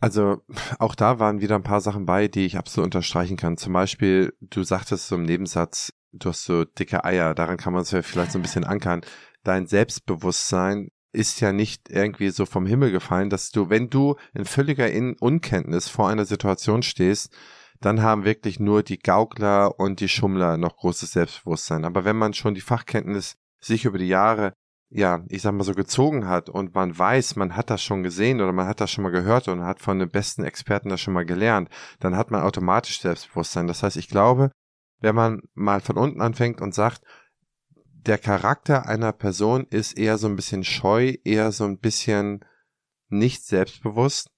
Also 0.00 0.42
auch 0.78 0.94
da 0.94 1.18
waren 1.18 1.40
wieder 1.40 1.56
ein 1.56 1.62
paar 1.62 1.80
Sachen 1.80 2.06
bei, 2.06 2.28
die 2.28 2.46
ich 2.46 2.56
absolut 2.56 2.86
unterstreichen 2.86 3.36
kann. 3.36 3.56
Zum 3.56 3.72
Beispiel, 3.72 4.32
du 4.40 4.62
sagtest 4.62 5.08
so 5.08 5.16
im 5.16 5.24
Nebensatz, 5.24 5.92
du 6.12 6.30
hast 6.30 6.44
so 6.44 6.64
dicke 6.64 7.04
Eier, 7.04 7.34
daran 7.34 7.56
kann 7.56 7.72
man 7.72 7.82
es 7.82 7.90
ja 7.90 8.02
vielleicht 8.02 8.32
so 8.32 8.38
ein 8.38 8.42
bisschen 8.42 8.64
ankern. 8.64 9.02
Dein 9.42 9.66
Selbstbewusstsein 9.66 10.90
ist 11.12 11.40
ja 11.40 11.52
nicht 11.52 11.90
irgendwie 11.90 12.30
so 12.30 12.46
vom 12.46 12.66
Himmel 12.66 12.92
gefallen, 12.92 13.30
dass 13.30 13.50
du, 13.50 13.70
wenn 13.70 13.90
du 13.90 14.16
in 14.34 14.44
völliger 14.44 14.90
in 14.90 15.16
Unkenntnis 15.18 15.88
vor 15.88 16.08
einer 16.08 16.26
Situation 16.26 16.82
stehst, 16.82 17.34
dann 17.80 18.02
haben 18.02 18.24
wirklich 18.24 18.60
nur 18.60 18.82
die 18.82 18.98
Gaukler 18.98 19.78
und 19.78 20.00
die 20.00 20.08
Schummler 20.08 20.56
noch 20.56 20.76
großes 20.76 21.12
Selbstbewusstsein. 21.12 21.84
Aber 21.84 22.04
wenn 22.04 22.16
man 22.16 22.34
schon 22.34 22.54
die 22.54 22.60
Fachkenntnis 22.60 23.36
sich 23.60 23.84
über 23.84 23.98
die 23.98 24.08
Jahre 24.08 24.52
ja, 24.90 25.22
ich 25.28 25.42
sag 25.42 25.52
mal 25.52 25.64
so 25.64 25.74
gezogen 25.74 26.26
hat 26.26 26.48
und 26.48 26.74
man 26.74 26.98
weiß, 26.98 27.36
man 27.36 27.56
hat 27.56 27.70
das 27.70 27.82
schon 27.82 28.02
gesehen 28.02 28.40
oder 28.40 28.52
man 28.52 28.66
hat 28.66 28.80
das 28.80 28.90
schon 28.90 29.04
mal 29.04 29.10
gehört 29.10 29.48
und 29.48 29.62
hat 29.62 29.80
von 29.80 29.98
den 29.98 30.08
besten 30.08 30.44
Experten 30.44 30.88
das 30.88 31.00
schon 31.00 31.14
mal 31.14 31.26
gelernt, 31.26 31.68
dann 32.00 32.16
hat 32.16 32.30
man 32.30 32.42
automatisch 32.42 33.00
Selbstbewusstsein. 33.00 33.66
Das 33.66 33.82
heißt, 33.82 33.96
ich 33.96 34.08
glaube, 34.08 34.50
wenn 35.00 35.14
man 35.14 35.42
mal 35.54 35.80
von 35.80 35.96
unten 35.98 36.22
anfängt 36.22 36.60
und 36.60 36.74
sagt, 36.74 37.02
der 37.74 38.18
Charakter 38.18 38.86
einer 38.86 39.12
Person 39.12 39.66
ist 39.68 39.98
eher 39.98 40.16
so 40.16 40.26
ein 40.26 40.36
bisschen 40.36 40.64
scheu, 40.64 41.14
eher 41.24 41.52
so 41.52 41.64
ein 41.64 41.78
bisschen 41.78 42.44
nicht 43.08 43.44
selbstbewusst, 43.44 44.30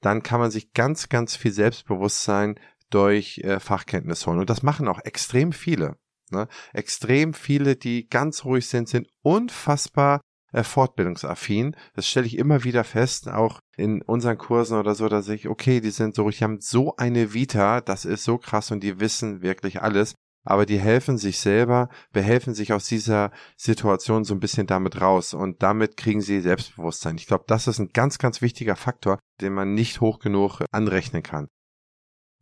dann 0.00 0.22
kann 0.22 0.38
man 0.38 0.52
sich 0.52 0.72
ganz, 0.72 1.08
ganz 1.08 1.34
viel 1.34 1.52
Selbstbewusstsein 1.52 2.60
durch 2.90 3.38
äh, 3.38 3.58
Fachkenntnis 3.58 4.26
holen. 4.26 4.38
Und 4.38 4.50
das 4.50 4.62
machen 4.62 4.86
auch 4.86 5.00
extrem 5.04 5.52
viele. 5.52 5.96
Ne? 6.32 6.48
Extrem 6.72 7.34
viele, 7.34 7.76
die 7.76 8.08
ganz 8.08 8.44
ruhig 8.44 8.66
sind, 8.66 8.88
sind 8.88 9.08
unfassbar 9.22 10.20
äh, 10.52 10.62
fortbildungsaffin. 10.62 11.76
Das 11.94 12.08
stelle 12.08 12.26
ich 12.26 12.38
immer 12.38 12.64
wieder 12.64 12.84
fest, 12.84 13.28
auch 13.28 13.60
in 13.76 14.02
unseren 14.02 14.38
Kursen 14.38 14.78
oder 14.78 14.94
so, 14.94 15.08
dass 15.08 15.28
ich, 15.28 15.48
okay, 15.48 15.80
die 15.80 15.90
sind 15.90 16.14
so 16.14 16.22
ruhig, 16.22 16.38
die 16.38 16.44
haben 16.44 16.60
so 16.60 16.96
eine 16.96 17.34
Vita, 17.34 17.80
das 17.80 18.04
ist 18.04 18.24
so 18.24 18.38
krass 18.38 18.70
und 18.70 18.82
die 18.82 19.00
wissen 19.00 19.42
wirklich 19.42 19.82
alles. 19.82 20.14
Aber 20.44 20.64
die 20.64 20.78
helfen 20.78 21.18
sich 21.18 21.38
selber, 21.40 21.90
behelfen 22.12 22.54
sich 22.54 22.72
aus 22.72 22.86
dieser 22.86 23.32
Situation 23.56 24.24
so 24.24 24.32
ein 24.34 24.40
bisschen 24.40 24.66
damit 24.66 24.98
raus 25.00 25.34
und 25.34 25.62
damit 25.62 25.98
kriegen 25.98 26.22
sie 26.22 26.40
Selbstbewusstsein. 26.40 27.16
Ich 27.16 27.26
glaube, 27.26 27.44
das 27.46 27.66
ist 27.66 27.78
ein 27.78 27.90
ganz, 27.92 28.18
ganz 28.18 28.40
wichtiger 28.40 28.76
Faktor, 28.76 29.18
den 29.42 29.52
man 29.52 29.74
nicht 29.74 30.00
hoch 30.00 30.20
genug 30.20 30.62
anrechnen 30.70 31.22
kann. 31.22 31.48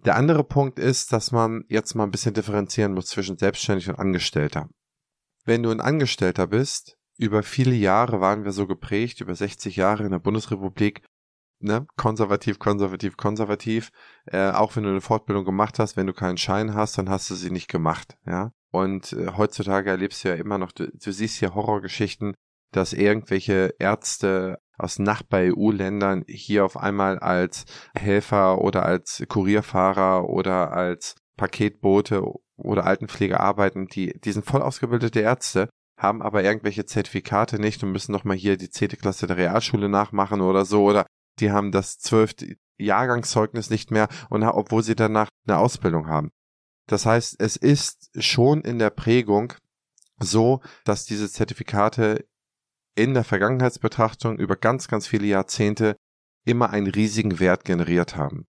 Der 0.07 0.15
andere 0.15 0.45
Punkt 0.45 0.79
ist, 0.79 1.13
dass 1.13 1.33
man 1.33 1.65
jetzt 1.69 1.95
mal 1.97 2.05
ein 2.05 2.13
bisschen 2.13 2.33
differenzieren 2.33 2.95
muss 2.95 3.07
zwischen 3.07 3.39
selbstständig 3.39 3.89
und 3.89 3.99
Angestellter. 3.99 4.69
Wenn 5.45 5.65
du 5.65 5.71
ein 5.71 5.81
Angestellter 5.81 6.47
bist, 6.47 6.97
über 7.19 7.43
viele 7.43 7.75
Jahre 7.75 8.21
waren 8.21 8.45
wir 8.45 8.53
so 8.53 8.69
geprägt, 8.69 9.21
über 9.21 9.35
60 9.35 9.75
Jahre 9.75 10.05
in 10.05 10.13
der 10.13 10.21
Bundesrepublik, 10.21 11.03
ne, 11.59 11.89
konservativ, 11.97 12.61
konservativ, 12.61 13.17
konservativ. 13.17 13.91
Äh, 14.27 14.51
auch 14.51 14.77
wenn 14.77 14.85
du 14.85 14.91
eine 14.91 15.01
Fortbildung 15.01 15.45
gemacht 15.45 15.81
hast, 15.81 15.97
wenn 15.97 16.07
du 16.07 16.13
keinen 16.13 16.39
Schein 16.39 16.75
hast, 16.75 16.99
dann 16.99 17.11
hast 17.11 17.29
du 17.31 17.35
sie 17.35 17.51
nicht 17.51 17.69
gemacht, 17.69 18.17
ja. 18.27 18.53
Und 18.71 19.13
äh, 19.13 19.33
heutzutage 19.37 19.91
erlebst 19.91 20.23
du 20.23 20.29
ja 20.29 20.35
immer 20.37 20.59
noch, 20.59 20.71
du, 20.71 20.89
du 20.89 21.11
siehst 21.11 21.39
hier 21.39 21.55
Horrorgeschichten, 21.55 22.35
dass 22.73 22.93
irgendwelche 22.93 23.75
Ärzte 23.79 24.59
aus 24.79 24.99
Nachbar-EU-Ländern 24.99 26.25
hier 26.29 26.65
auf 26.65 26.77
einmal 26.77 27.19
als 27.19 27.65
Helfer 27.95 28.61
oder 28.61 28.85
als 28.85 29.25
Kurierfahrer 29.29 30.29
oder 30.29 30.73
als 30.73 31.15
Paketboote 31.37 32.23
oder 32.57 32.85
Altenpfleger 32.85 33.41
arbeiten, 33.41 33.87
die, 33.87 34.19
die 34.21 34.33
sind 34.33 34.45
voll 34.45 34.63
ausgebildete 34.63 35.21
Ärzte, 35.21 35.69
haben 35.99 36.23
aber 36.23 36.43
irgendwelche 36.43 36.85
Zertifikate 36.85 37.59
nicht 37.59 37.83
und 37.83 37.93
müssen 37.93 38.13
nochmal 38.13 38.37
hier 38.37 38.57
die 38.57 38.71
zehnte 38.71 38.97
Klasse 38.97 39.27
der 39.27 39.37
Realschule 39.37 39.89
nachmachen 39.89 40.41
oder 40.41 40.65
so 40.65 40.85
oder 40.85 41.07
die 41.39 41.51
haben 41.51 41.73
das 41.73 41.99
zwölfte 41.99 42.57
Jahrgangszeugnis 42.79 43.71
nicht 43.71 43.91
mehr 43.91 44.09
und 44.29 44.43
obwohl 44.43 44.83
sie 44.83 44.95
danach 44.97 45.29
eine 45.47 45.59
Ausbildung 45.59 46.07
haben. 46.07 46.31
Das 46.87 47.07
heißt, 47.07 47.37
es 47.39 47.57
ist 47.57 48.11
schon 48.19 48.61
in 48.61 48.79
der 48.79 48.91
Prägung 48.91 49.55
so, 50.19 50.61
dass 50.85 51.05
diese 51.05 51.31
Zertifikate 51.31 52.27
in 52.97 53.15
der 53.15 53.25
Vergangenheitsbetrachtung 53.25 54.39
über 54.39 54.57
ganz, 54.57 54.89
ganz 54.89 55.07
viele 55.07 55.27
Jahrzehnte 55.27 55.97
immer 56.45 56.71
einen 56.71 56.89
riesigen 56.89 57.39
Wert 57.39 57.65
generiert 57.65 58.17
haben. 58.17 58.47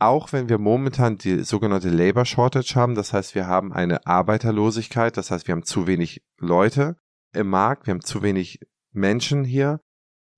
Auch 0.00 0.32
wenn 0.32 0.48
wir 0.48 0.58
momentan 0.58 1.18
die 1.18 1.42
sogenannte 1.42 1.88
Labor 1.88 2.24
Shortage 2.24 2.74
haben, 2.74 2.94
das 2.94 3.12
heißt, 3.12 3.34
wir 3.34 3.46
haben 3.46 3.72
eine 3.72 4.06
Arbeiterlosigkeit, 4.06 5.16
das 5.16 5.30
heißt, 5.30 5.48
wir 5.48 5.52
haben 5.52 5.64
zu 5.64 5.86
wenig 5.86 6.22
Leute 6.38 6.96
im 7.32 7.48
Markt, 7.48 7.86
wir 7.86 7.94
haben 7.94 8.04
zu 8.04 8.22
wenig 8.22 8.60
Menschen 8.92 9.44
hier. 9.44 9.80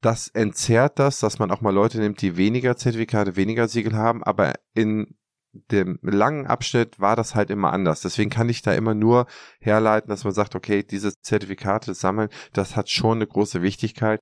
Das 0.02 0.28
entzerrt 0.28 0.99
das, 0.99 1.20
dass 1.20 1.38
man 1.38 1.50
auch 1.50 1.61
mal 1.61 1.75
Leute 1.75 1.99
nimmt, 1.99 2.23
die 2.23 2.38
weniger 2.38 2.76
Zertifikate, 2.76 3.37
weniger 3.37 3.68
Siegel 3.68 3.94
haben, 3.94 4.25
aber 4.25 4.54
in 4.75 5.18
dem 5.52 5.99
langen 6.02 6.47
Abschnitt 6.47 7.00
war 7.00 7.16
das 7.16 7.35
halt 7.35 7.50
immer 7.50 7.73
anders. 7.73 8.00
Deswegen 8.00 8.30
kann 8.30 8.49
ich 8.49 8.62
da 8.62 8.73
immer 8.73 8.95
nur 8.95 9.26
herleiten, 9.61 10.09
dass 10.09 10.25
man 10.25 10.33
sagt, 10.33 10.54
okay, 10.54 10.83
diese 10.83 11.12
Zertifikate 11.21 11.95
sammeln, 11.95 12.28
das 12.52 12.76
hat 12.76 12.88
schon 12.88 13.19
eine 13.19 13.26
große 13.26 13.62
Wichtigkeit, 13.62 14.21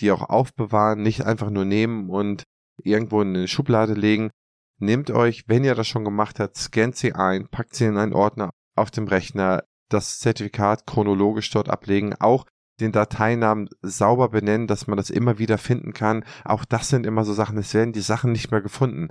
die 0.00 0.10
auch 0.10 0.22
aufbewahren, 0.22 1.02
nicht 1.02 1.24
einfach 1.26 1.50
nur 1.50 1.64
nehmen 1.64 2.08
und 2.08 2.44
irgendwo 2.82 3.20
in 3.20 3.36
eine 3.36 3.48
Schublade 3.48 3.94
legen. 3.94 4.30
Nehmt 4.78 5.10
euch, 5.10 5.44
wenn 5.46 5.64
ihr 5.64 5.74
das 5.74 5.86
schon 5.86 6.04
gemacht 6.04 6.40
habt, 6.40 6.56
scannt 6.56 6.96
sie 6.96 7.14
ein, 7.14 7.48
packt 7.48 7.74
sie 7.74 7.84
in 7.84 7.98
einen 7.98 8.14
Ordner 8.14 8.50
auf 8.76 8.90
dem 8.90 9.06
Rechner, 9.06 9.64
das 9.90 10.18
Zertifikat 10.20 10.86
chronologisch 10.86 11.50
dort 11.50 11.68
ablegen, 11.68 12.14
auch 12.18 12.46
den 12.80 12.92
Dateinamen 12.92 13.68
sauber 13.82 14.30
benennen, 14.30 14.66
dass 14.66 14.86
man 14.86 14.96
das 14.96 15.10
immer 15.10 15.38
wieder 15.38 15.58
finden 15.58 15.92
kann. 15.92 16.24
Auch 16.44 16.64
das 16.64 16.88
sind 16.88 17.04
immer 17.04 17.24
so 17.24 17.34
Sachen, 17.34 17.58
es 17.58 17.74
werden 17.74 17.92
die 17.92 18.00
Sachen 18.00 18.32
nicht 18.32 18.50
mehr 18.50 18.62
gefunden. 18.62 19.08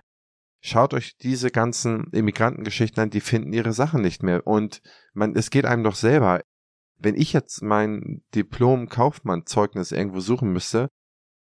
Schaut 0.61 0.93
euch 0.93 1.17
diese 1.17 1.51
ganzen 1.51 2.07
Immigrantengeschichten 2.11 3.01
an, 3.01 3.09
die 3.09 3.21
finden 3.21 3.53
ihre 3.53 3.73
Sachen 3.73 4.01
nicht 4.01 4.23
mehr. 4.23 4.45
Und 4.45 4.81
man, 5.13 5.35
es 5.35 5.49
geht 5.49 5.65
einem 5.65 5.83
doch 5.83 5.95
selber. 5.95 6.41
Wenn 6.97 7.15
ich 7.15 7.31
jetzt 7.31 7.61
mein 7.61 8.23
Diplom-Kaufmann-Zeugnis 8.35 9.93
irgendwo 9.93 10.19
suchen 10.19 10.51
müsste, 10.51 10.89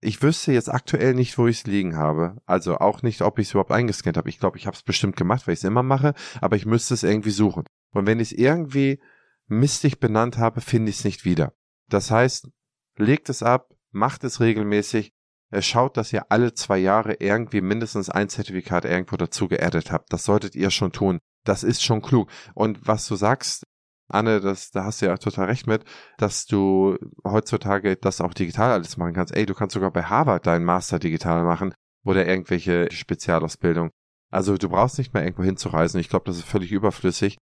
ich 0.01 0.21
wüsste 0.21 0.53
jetzt 0.53 0.71
aktuell 0.71 1.13
nicht, 1.13 1.37
wo 1.37 1.47
ich 1.47 1.59
es 1.59 1.67
liegen 1.67 1.97
habe. 1.97 2.37
Also 2.45 2.77
auch 2.77 3.01
nicht, 3.01 3.21
ob 3.21 3.39
ich 3.39 3.47
es 3.47 3.51
überhaupt 3.51 3.71
eingescannt 3.71 4.15
habe. 4.15 4.29
Ich 4.29 4.39
glaube, 4.39 4.57
ich 4.57 4.65
habe 4.65 4.75
es 4.75 4.83
bestimmt 4.83 5.17
gemacht, 5.17 5.45
weil 5.45 5.53
ich 5.53 5.59
es 5.59 5.65
immer 5.65 5.83
mache, 5.83 6.13
aber 6.39 6.55
ich 6.55 6.65
müsste 6.65 6.93
es 6.93 7.03
irgendwie 7.03 7.31
suchen. 7.31 7.65
Und 7.91 8.05
wenn 8.05 8.19
ich 8.21 8.31
es 8.31 8.37
irgendwie 8.37 9.01
mistig 9.47 9.99
benannt 9.99 10.37
habe, 10.37 10.61
finde 10.61 10.91
ich 10.91 10.99
es 10.99 11.03
nicht 11.03 11.25
wieder. 11.25 11.53
Das 11.89 12.11
heißt, 12.11 12.47
legt 12.95 13.29
es 13.29 13.43
ab, 13.43 13.73
macht 13.91 14.23
es 14.23 14.39
regelmäßig 14.39 15.11
schaut, 15.59 15.97
dass 15.97 16.13
ihr 16.13 16.31
alle 16.31 16.53
zwei 16.53 16.77
Jahre 16.77 17.15
irgendwie 17.19 17.61
mindestens 17.61 18.09
ein 18.09 18.29
Zertifikat 18.29 18.85
irgendwo 18.85 19.17
dazu 19.17 19.47
geaddet 19.47 19.91
habt. 19.91 20.13
Das 20.13 20.23
solltet 20.23 20.55
ihr 20.55 20.71
schon 20.71 20.91
tun. 20.91 21.19
Das 21.43 21.63
ist 21.63 21.83
schon 21.83 22.01
klug. 22.01 22.29
Und 22.53 22.87
was 22.87 23.07
du 23.07 23.15
sagst, 23.15 23.63
Anne, 24.09 24.41
das, 24.41 24.71
da 24.71 24.85
hast 24.85 25.01
du 25.01 25.05
ja 25.05 25.17
total 25.17 25.45
recht 25.45 25.67
mit, 25.67 25.85
dass 26.17 26.45
du 26.45 26.97
heutzutage 27.23 27.95
das 27.95 28.21
auch 28.21 28.33
digital 28.33 28.71
alles 28.71 28.97
machen 28.97 29.13
kannst. 29.13 29.35
Ey, 29.35 29.45
du 29.45 29.53
kannst 29.53 29.75
sogar 29.75 29.91
bei 29.91 30.03
Harvard 30.03 30.47
deinen 30.47 30.65
Master 30.65 30.97
digital 30.99 31.43
machen 31.43 31.73
oder 32.03 32.27
irgendwelche 32.27 32.91
Spezialausbildung. 32.91 33.91
Also 34.31 34.57
du 34.57 34.69
brauchst 34.69 34.97
nicht 34.97 35.13
mehr 35.13 35.23
irgendwo 35.23 35.43
hinzureisen. 35.43 35.99
Ich 35.99 36.09
glaube, 36.09 36.25
das 36.25 36.37
ist 36.37 36.47
völlig 36.47 36.71
überflüssig. 36.71 37.37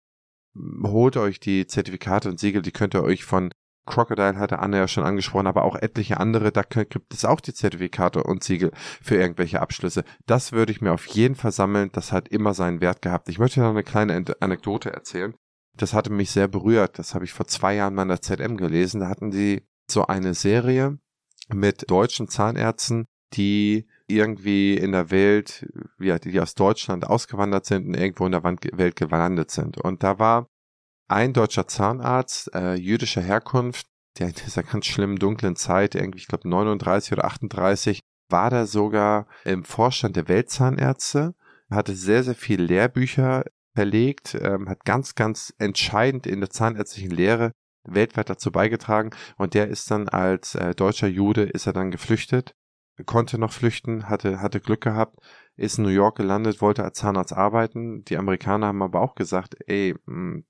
Holt 0.83 1.17
euch 1.17 1.39
die 1.39 1.67
Zertifikate 1.67 2.29
und 2.29 2.39
Siegel, 2.39 2.61
die 2.61 2.71
könnt 2.71 2.95
ihr 2.95 3.03
euch 3.03 3.23
von 3.23 3.51
Crocodile 3.87 4.37
hatte 4.37 4.59
Anne 4.59 4.77
ja 4.77 4.87
schon 4.87 5.03
angesprochen, 5.03 5.47
aber 5.47 5.63
auch 5.63 5.75
etliche 5.75 6.19
andere, 6.19 6.51
da 6.51 6.61
gibt 6.61 7.13
es 7.13 7.25
auch 7.25 7.39
die 7.39 7.53
Zertifikate 7.53 8.21
und 8.21 8.43
Siegel 8.43 8.71
für 9.01 9.15
irgendwelche 9.15 9.61
Abschlüsse. 9.61 10.03
Das 10.27 10.51
würde 10.51 10.71
ich 10.71 10.81
mir 10.81 10.93
auf 10.93 11.07
jeden 11.07 11.35
Fall 11.35 11.51
sammeln, 11.51 11.89
das 11.93 12.11
hat 12.11 12.27
immer 12.27 12.53
seinen 12.53 12.81
Wert 12.81 13.01
gehabt. 13.01 13.29
Ich 13.29 13.39
möchte 13.39 13.61
noch 13.61 13.69
eine 13.69 13.83
kleine 13.83 14.23
Anekdote 14.39 14.93
erzählen. 14.93 15.33
Das 15.75 15.93
hatte 15.93 16.11
mich 16.11 16.31
sehr 16.31 16.47
berührt. 16.47 16.99
Das 16.99 17.13
habe 17.13 17.25
ich 17.25 17.33
vor 17.33 17.47
zwei 17.47 17.75
Jahren 17.75 17.93
mal 17.93 18.03
in 18.03 18.07
der 18.09 18.21
ZM 18.21 18.57
gelesen. 18.57 19.01
Da 19.01 19.09
hatten 19.09 19.31
die 19.31 19.63
so 19.89 20.05
eine 20.07 20.33
Serie 20.33 20.97
mit 21.49 21.89
deutschen 21.89 22.27
Zahnärzten, 22.27 23.05
die 23.33 23.87
irgendwie 24.07 24.75
in 24.75 24.91
der 24.91 25.11
Welt, 25.11 25.67
ja, 25.99 26.17
die 26.17 26.39
aus 26.39 26.55
Deutschland 26.55 27.05
ausgewandert 27.05 27.65
sind 27.65 27.87
und 27.87 27.93
irgendwo 27.95 28.25
in 28.25 28.31
der 28.31 28.43
Welt 28.43 28.95
gelandet 28.95 29.51
sind. 29.51 29.77
Und 29.77 30.03
da 30.03 30.17
war 30.17 30.47
ein 31.07 31.33
deutscher 31.33 31.67
Zahnarzt 31.67 32.53
äh, 32.53 32.75
jüdischer 32.75 33.21
Herkunft, 33.21 33.87
der 34.19 34.27
in 34.27 34.33
dieser 34.33 34.63
ganz 34.63 34.85
schlimmen 34.85 35.17
dunklen 35.17 35.55
Zeit, 35.55 35.95
irgendwie, 35.95 36.19
ich 36.19 36.27
glaube 36.27 36.49
39 36.49 37.13
oder 37.13 37.25
38, 37.25 37.99
war 38.29 38.49
da 38.49 38.65
sogar 38.65 39.27
im 39.45 39.63
Vorstand 39.63 40.15
der 40.15 40.27
Weltzahnärzte, 40.27 41.33
hatte 41.69 41.95
sehr, 41.95 42.23
sehr 42.23 42.35
viele 42.35 42.63
Lehrbücher 42.63 43.45
verlegt, 43.73 44.35
ähm, 44.41 44.67
hat 44.67 44.85
ganz, 44.85 45.15
ganz 45.15 45.53
entscheidend 45.59 46.27
in 46.27 46.39
der 46.39 46.49
zahnärztlichen 46.49 47.11
Lehre 47.11 47.51
weltweit 47.83 48.29
dazu 48.29 48.51
beigetragen 48.51 49.11
und 49.37 49.53
der 49.53 49.69
ist 49.69 49.89
dann 49.91 50.09
als 50.09 50.55
äh, 50.55 50.75
deutscher 50.75 51.07
Jude 51.07 51.43
ist 51.43 51.67
er 51.67 51.73
dann 51.73 51.91
geflüchtet, 51.91 52.53
konnte 53.05 53.37
noch 53.37 53.53
flüchten, 53.53 54.09
hatte, 54.09 54.41
hatte 54.41 54.59
Glück 54.59 54.81
gehabt, 54.81 55.19
ist 55.55 55.77
in 55.77 55.85
New 55.85 55.89
York 55.89 56.17
gelandet, 56.17 56.61
wollte 56.61 56.83
als 56.83 56.97
Zahnarzt 56.97 57.33
arbeiten. 57.33 58.03
Die 58.05 58.17
Amerikaner 58.17 58.67
haben 58.67 58.81
aber 58.81 59.01
auch 59.01 59.15
gesagt, 59.15 59.55
ey, 59.67 59.95
hm, 60.05 60.45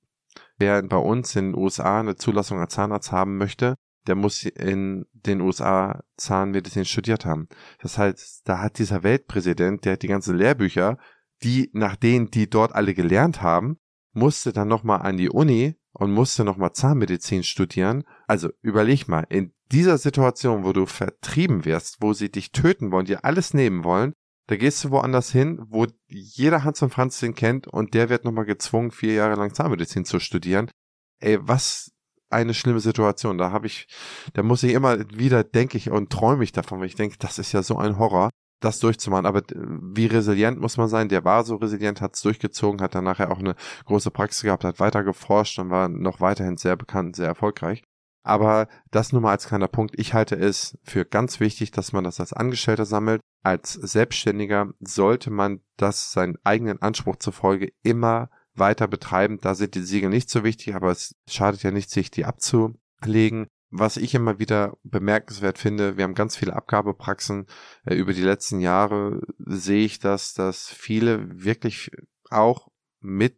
wer 0.57 0.81
bei 0.83 0.97
uns 0.97 1.35
in 1.35 1.51
den 1.51 1.61
USA 1.61 1.99
eine 1.99 2.15
Zulassung 2.15 2.59
als 2.59 2.73
Zahnarzt 2.73 3.11
haben 3.11 3.37
möchte, 3.37 3.75
der 4.07 4.15
muss 4.15 4.43
in 4.43 5.05
den 5.13 5.41
USA 5.41 6.03
Zahnmedizin 6.15 6.85
studiert 6.85 7.25
haben. 7.25 7.47
Das 7.81 7.97
heißt, 7.97 8.47
da 8.47 8.59
hat 8.59 8.79
dieser 8.79 9.03
Weltpräsident, 9.03 9.85
der 9.85 9.93
hat 9.93 10.01
die 10.01 10.07
ganzen 10.07 10.37
Lehrbücher, 10.37 10.97
die 11.43 11.69
nach 11.73 11.95
denen, 11.95 12.31
die 12.31 12.49
dort 12.49 12.73
alle 12.73 12.93
gelernt 12.93 13.41
haben, 13.41 13.77
musste 14.13 14.53
dann 14.53 14.67
nochmal 14.67 15.01
an 15.01 15.17
die 15.17 15.29
Uni 15.29 15.75
und 15.91 16.11
musste 16.11 16.43
nochmal 16.43 16.73
Zahnmedizin 16.73 17.43
studieren. 17.43 18.03
Also 18.27 18.49
überleg 18.61 19.07
mal, 19.07 19.25
in 19.29 19.53
dieser 19.71 19.97
Situation, 19.97 20.63
wo 20.63 20.73
du 20.73 20.85
vertrieben 20.85 21.65
wirst, 21.65 21.97
wo 21.99 22.13
sie 22.13 22.31
dich 22.31 22.51
töten 22.51 22.91
wollen, 22.91 23.05
dir 23.05 23.25
alles 23.25 23.53
nehmen 23.53 23.83
wollen, 23.83 24.13
da 24.47 24.55
gehst 24.55 24.83
du 24.83 24.91
woanders 24.91 25.31
hin, 25.31 25.59
wo 25.67 25.85
jeder 26.07 26.63
Hans 26.63 26.81
und 26.81 26.91
Franz 26.91 27.19
den 27.19 27.35
kennt 27.35 27.67
und 27.67 27.93
der 27.93 28.09
wird 28.09 28.25
nochmal 28.25 28.45
gezwungen, 28.45 28.91
vier 28.91 29.13
Jahre 29.13 29.35
lang 29.35 29.53
Zahnmedizin 29.53 30.05
zu 30.05 30.19
studieren. 30.19 30.71
Ey, 31.19 31.39
was 31.41 31.91
eine 32.29 32.53
schlimme 32.53 32.79
Situation. 32.79 33.37
Da 33.37 33.51
habe 33.51 33.67
ich, 33.67 33.87
da 34.33 34.43
muss 34.43 34.63
ich 34.63 34.73
immer 34.73 34.99
wieder 35.11 35.43
denke 35.43 35.77
ich 35.77 35.89
und 35.89 36.11
träume 36.11 36.43
ich 36.43 36.51
davon, 36.51 36.79
weil 36.79 36.87
ich 36.87 36.95
denke, 36.95 37.17
das 37.19 37.39
ist 37.39 37.51
ja 37.51 37.63
so 37.63 37.77
ein 37.77 37.97
Horror, 37.97 38.29
das 38.59 38.79
durchzumachen. 38.79 39.25
Aber 39.25 39.41
wie 39.55 40.07
resilient 40.07 40.59
muss 40.59 40.77
man 40.77 40.89
sein? 40.89 41.09
Der 41.09 41.23
war 41.25 41.43
so 41.43 41.55
resilient, 41.55 42.01
hat 42.01 42.15
es 42.15 42.21
durchgezogen, 42.21 42.81
hat 42.81 42.95
dann 42.95 43.03
nachher 43.03 43.31
auch 43.31 43.39
eine 43.39 43.55
große 43.85 44.11
Praxis 44.11 44.43
gehabt, 44.43 44.63
hat 44.63 44.79
weiter 44.79 45.03
geforscht 45.03 45.59
und 45.59 45.69
war 45.69 45.89
noch 45.89 46.19
weiterhin 46.21 46.57
sehr 46.57 46.75
bekannt, 46.75 47.15
sehr 47.15 47.27
erfolgreich. 47.27 47.83
Aber 48.23 48.67
das 48.91 49.13
nur 49.13 49.21
mal 49.21 49.31
als 49.31 49.47
kleiner 49.47 49.69
Punkt. 49.69 49.97
Ich 49.97 50.13
halte 50.13 50.35
es 50.35 50.77
für 50.83 51.05
ganz 51.05 51.39
wichtig, 51.39 51.71
dass 51.71 51.93
man 51.93 52.03
das 52.03 52.19
als 52.19 52.33
Angestellter 52.33 52.85
sammelt. 52.85 53.21
Als 53.43 53.73
Selbstständiger 53.73 54.73
sollte 54.79 55.29
man 55.29 55.61
das 55.77 56.11
seinen 56.11 56.37
eigenen 56.43 56.81
Anspruch 56.81 57.17
zufolge 57.17 57.71
immer 57.83 58.29
weiter 58.55 58.87
betreiben. 58.87 59.39
Da 59.41 59.55
sind 59.55 59.75
die 59.75 59.81
Siegel 59.81 60.09
nicht 60.09 60.29
so 60.29 60.43
wichtig, 60.43 60.75
aber 60.75 60.91
es 60.91 61.15
schadet 61.29 61.63
ja 61.63 61.71
nicht, 61.71 61.89
sich 61.89 62.11
die 62.11 62.25
abzulegen. 62.25 63.47
Was 63.69 63.97
ich 63.97 64.15
immer 64.15 64.39
wieder 64.39 64.77
bemerkenswert 64.83 65.57
finde, 65.57 65.97
wir 65.97 66.05
haben 66.05 66.15
ganz 66.15 66.37
viele 66.37 66.55
Abgabepraxen. 66.55 67.47
Äh, 67.85 67.95
über 67.95 68.13
die 68.13 68.21
letzten 68.21 68.61
Jahre 68.61 69.21
sehe 69.39 69.85
ich 69.85 69.99
das, 69.99 70.33
dass 70.33 70.69
viele 70.69 71.43
wirklich 71.43 71.91
auch 72.29 72.69
mit 73.01 73.37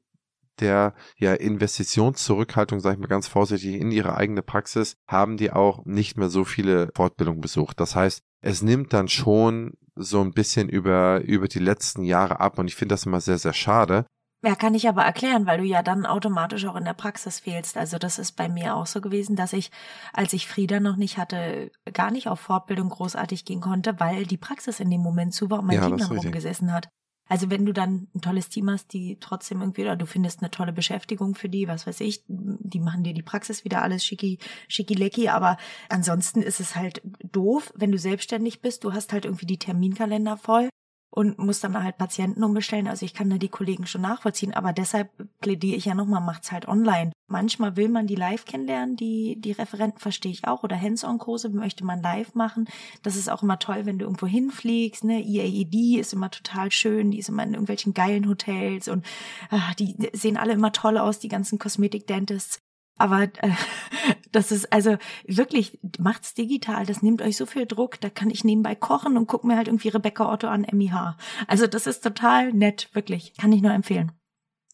der 0.59 0.93
ja 1.17 1.33
Investitionszurückhaltung, 1.33 2.79
sage 2.79 2.95
ich 2.95 3.01
mal 3.01 3.07
ganz 3.07 3.27
vorsichtig, 3.27 3.75
in 3.75 3.91
ihre 3.91 4.15
eigene 4.15 4.43
Praxis, 4.43 4.97
haben 5.07 5.37
die 5.37 5.51
auch 5.51 5.85
nicht 5.85 6.17
mehr 6.17 6.29
so 6.29 6.43
viele 6.43 6.91
Fortbildungen 6.95 7.41
besucht. 7.41 7.79
Das 7.79 7.95
heißt, 7.95 8.21
es 8.41 8.61
nimmt 8.61 8.93
dann 8.93 9.07
schon 9.07 9.73
so 9.99 10.21
ein 10.21 10.31
bisschen 10.31 10.69
über, 10.69 11.21
über 11.21 11.47
die 11.47 11.59
letzten 11.59 12.03
Jahre 12.03 12.39
ab 12.39 12.57
und 12.57 12.67
ich 12.67 12.75
finde 12.75 12.93
das 12.93 13.05
immer 13.05 13.21
sehr, 13.21 13.37
sehr 13.37 13.53
schade. 13.53 14.05
Ja, 14.41 14.55
kann 14.55 14.73
ich 14.73 14.87
aber 14.87 15.03
erklären, 15.03 15.45
weil 15.45 15.57
du 15.57 15.65
ja 15.65 15.83
dann 15.83 16.05
automatisch 16.05 16.65
auch 16.65 16.77
in 16.77 16.85
der 16.85 16.93
Praxis 16.93 17.39
fehlst. 17.39 17.75
Also 17.75 17.97
das 17.97 18.17
ist 18.17 18.37
bei 18.37 18.47
mir 18.47 18.75
auch 18.75 18.85
so 18.85 19.01
gewesen, 19.01 19.35
dass 19.35 19.51
ich, 19.51 19.69
als 20.13 20.31
ich 20.31 20.47
Frieda 20.47 20.79
noch 20.79 20.95
nicht 20.95 21.17
hatte, 21.17 21.71
gar 21.93 22.09
nicht 22.09 22.29
auf 22.29 22.39
Fortbildung 22.39 22.87
großartig 22.87 23.43
gehen 23.43 23.59
konnte, 23.59 23.99
weil 23.99 24.25
die 24.25 24.37
Praxis 24.37 24.79
in 24.79 24.89
dem 24.89 25.01
Moment 25.01 25.33
zu 25.33 25.49
war 25.49 25.59
und 25.59 25.65
mein 25.65 25.75
ja, 25.75 25.87
Team 25.87 25.97
dann 25.97 26.17
rumgesessen 26.17 26.71
hat. 26.71 26.87
Also 27.29 27.49
wenn 27.49 27.65
du 27.65 27.71
dann 27.71 28.07
ein 28.13 28.21
tolles 28.21 28.49
Team 28.49 28.69
hast, 28.69 28.91
die 28.91 29.17
trotzdem 29.19 29.61
irgendwie, 29.61 29.83
oder 29.83 29.95
du 29.95 30.05
findest 30.05 30.41
eine 30.41 30.51
tolle 30.51 30.73
Beschäftigung 30.73 31.35
für 31.35 31.47
die, 31.47 31.67
was 31.67 31.87
weiß 31.87 32.01
ich, 32.01 32.23
die 32.27 32.79
machen 32.79 33.03
dir 33.03 33.13
die 33.13 33.21
Praxis 33.21 33.63
wieder 33.63 33.83
alles 33.83 34.03
schicki, 34.03 34.39
schicki 34.67 34.95
lecki, 34.95 35.29
aber 35.29 35.57
ansonsten 35.87 36.41
ist 36.41 36.59
es 36.59 36.75
halt 36.75 37.01
doof, 37.31 37.71
wenn 37.75 37.91
du 37.91 37.97
selbstständig 37.97 38.61
bist, 38.61 38.83
du 38.83 38.93
hast 38.93 39.13
halt 39.13 39.25
irgendwie 39.25 39.45
die 39.45 39.59
Terminkalender 39.59 40.35
voll 40.35 40.69
und 41.11 41.39
muss 41.39 41.59
dann 41.59 41.81
halt 41.81 41.97
Patienten 41.97 42.43
umbestellen. 42.43 42.87
Also 42.87 43.05
ich 43.05 43.13
kann 43.13 43.29
da 43.29 43.37
die 43.37 43.49
Kollegen 43.49 43.85
schon 43.87 44.01
nachvollziehen, 44.01 44.53
aber 44.53 44.73
deshalb 44.73 45.09
plädiere 45.39 45.75
ich 45.75 45.85
ja 45.85 45.95
nochmal, 45.95 46.21
macht's 46.21 46.51
halt 46.51 46.67
online. 46.67 47.11
Manchmal 47.27 47.75
will 47.75 47.89
man 47.89 48.07
die 48.07 48.15
live 48.15 48.45
kennenlernen, 48.45 48.95
die, 48.95 49.39
die 49.39 49.51
Referenten 49.51 49.99
verstehe 49.99 50.31
ich 50.31 50.47
auch, 50.47 50.63
oder 50.63 50.79
Hands-on-Kurse 50.79 51.49
möchte 51.49 51.83
man 51.83 52.01
live 52.01 52.35
machen. 52.35 52.67
Das 53.03 53.15
ist 53.15 53.29
auch 53.29 53.43
immer 53.43 53.59
toll, 53.59 53.85
wenn 53.85 53.99
du 53.99 54.05
irgendwo 54.05 54.27
hinfliegst, 54.27 55.03
ne, 55.03 55.21
IAED 55.21 55.99
ist 55.99 56.13
immer 56.13 56.31
total 56.31 56.71
schön, 56.71 57.11
die 57.11 57.19
ist 57.19 57.29
immer 57.29 57.43
in 57.43 57.53
irgendwelchen 57.53 57.93
geilen 57.93 58.27
Hotels 58.27 58.87
und 58.87 59.05
ach, 59.49 59.75
die 59.75 59.95
sehen 60.13 60.37
alle 60.37 60.53
immer 60.53 60.71
toll 60.71 60.97
aus, 60.97 61.19
die 61.19 61.27
ganzen 61.27 61.59
Kosmetik-Dentists. 61.59 62.59
Aber 62.99 63.23
äh, 63.23 63.49
das 64.31 64.51
ist 64.51 64.71
also 64.71 64.97
wirklich, 65.25 65.79
macht's 65.97 66.35
digital, 66.35 66.85
das 66.85 67.01
nimmt 67.01 67.21
euch 67.21 67.37
so 67.37 67.45
viel 67.45 67.65
Druck, 67.65 67.99
da 67.99 68.09
kann 68.09 68.29
ich 68.29 68.43
nebenbei 68.43 68.75
kochen 68.75 69.17
und 69.17 69.27
guck 69.27 69.43
mir 69.43 69.57
halt 69.57 69.67
irgendwie 69.67 69.89
Rebecca 69.89 70.31
Otto 70.31 70.47
an 70.47 70.67
MIH. 70.71 71.17
Also 71.47 71.65
das 71.65 71.87
ist 71.87 72.03
total 72.03 72.53
nett, 72.53 72.89
wirklich. 72.93 73.33
Kann 73.37 73.51
ich 73.51 73.61
nur 73.61 73.73
empfehlen. 73.73 74.11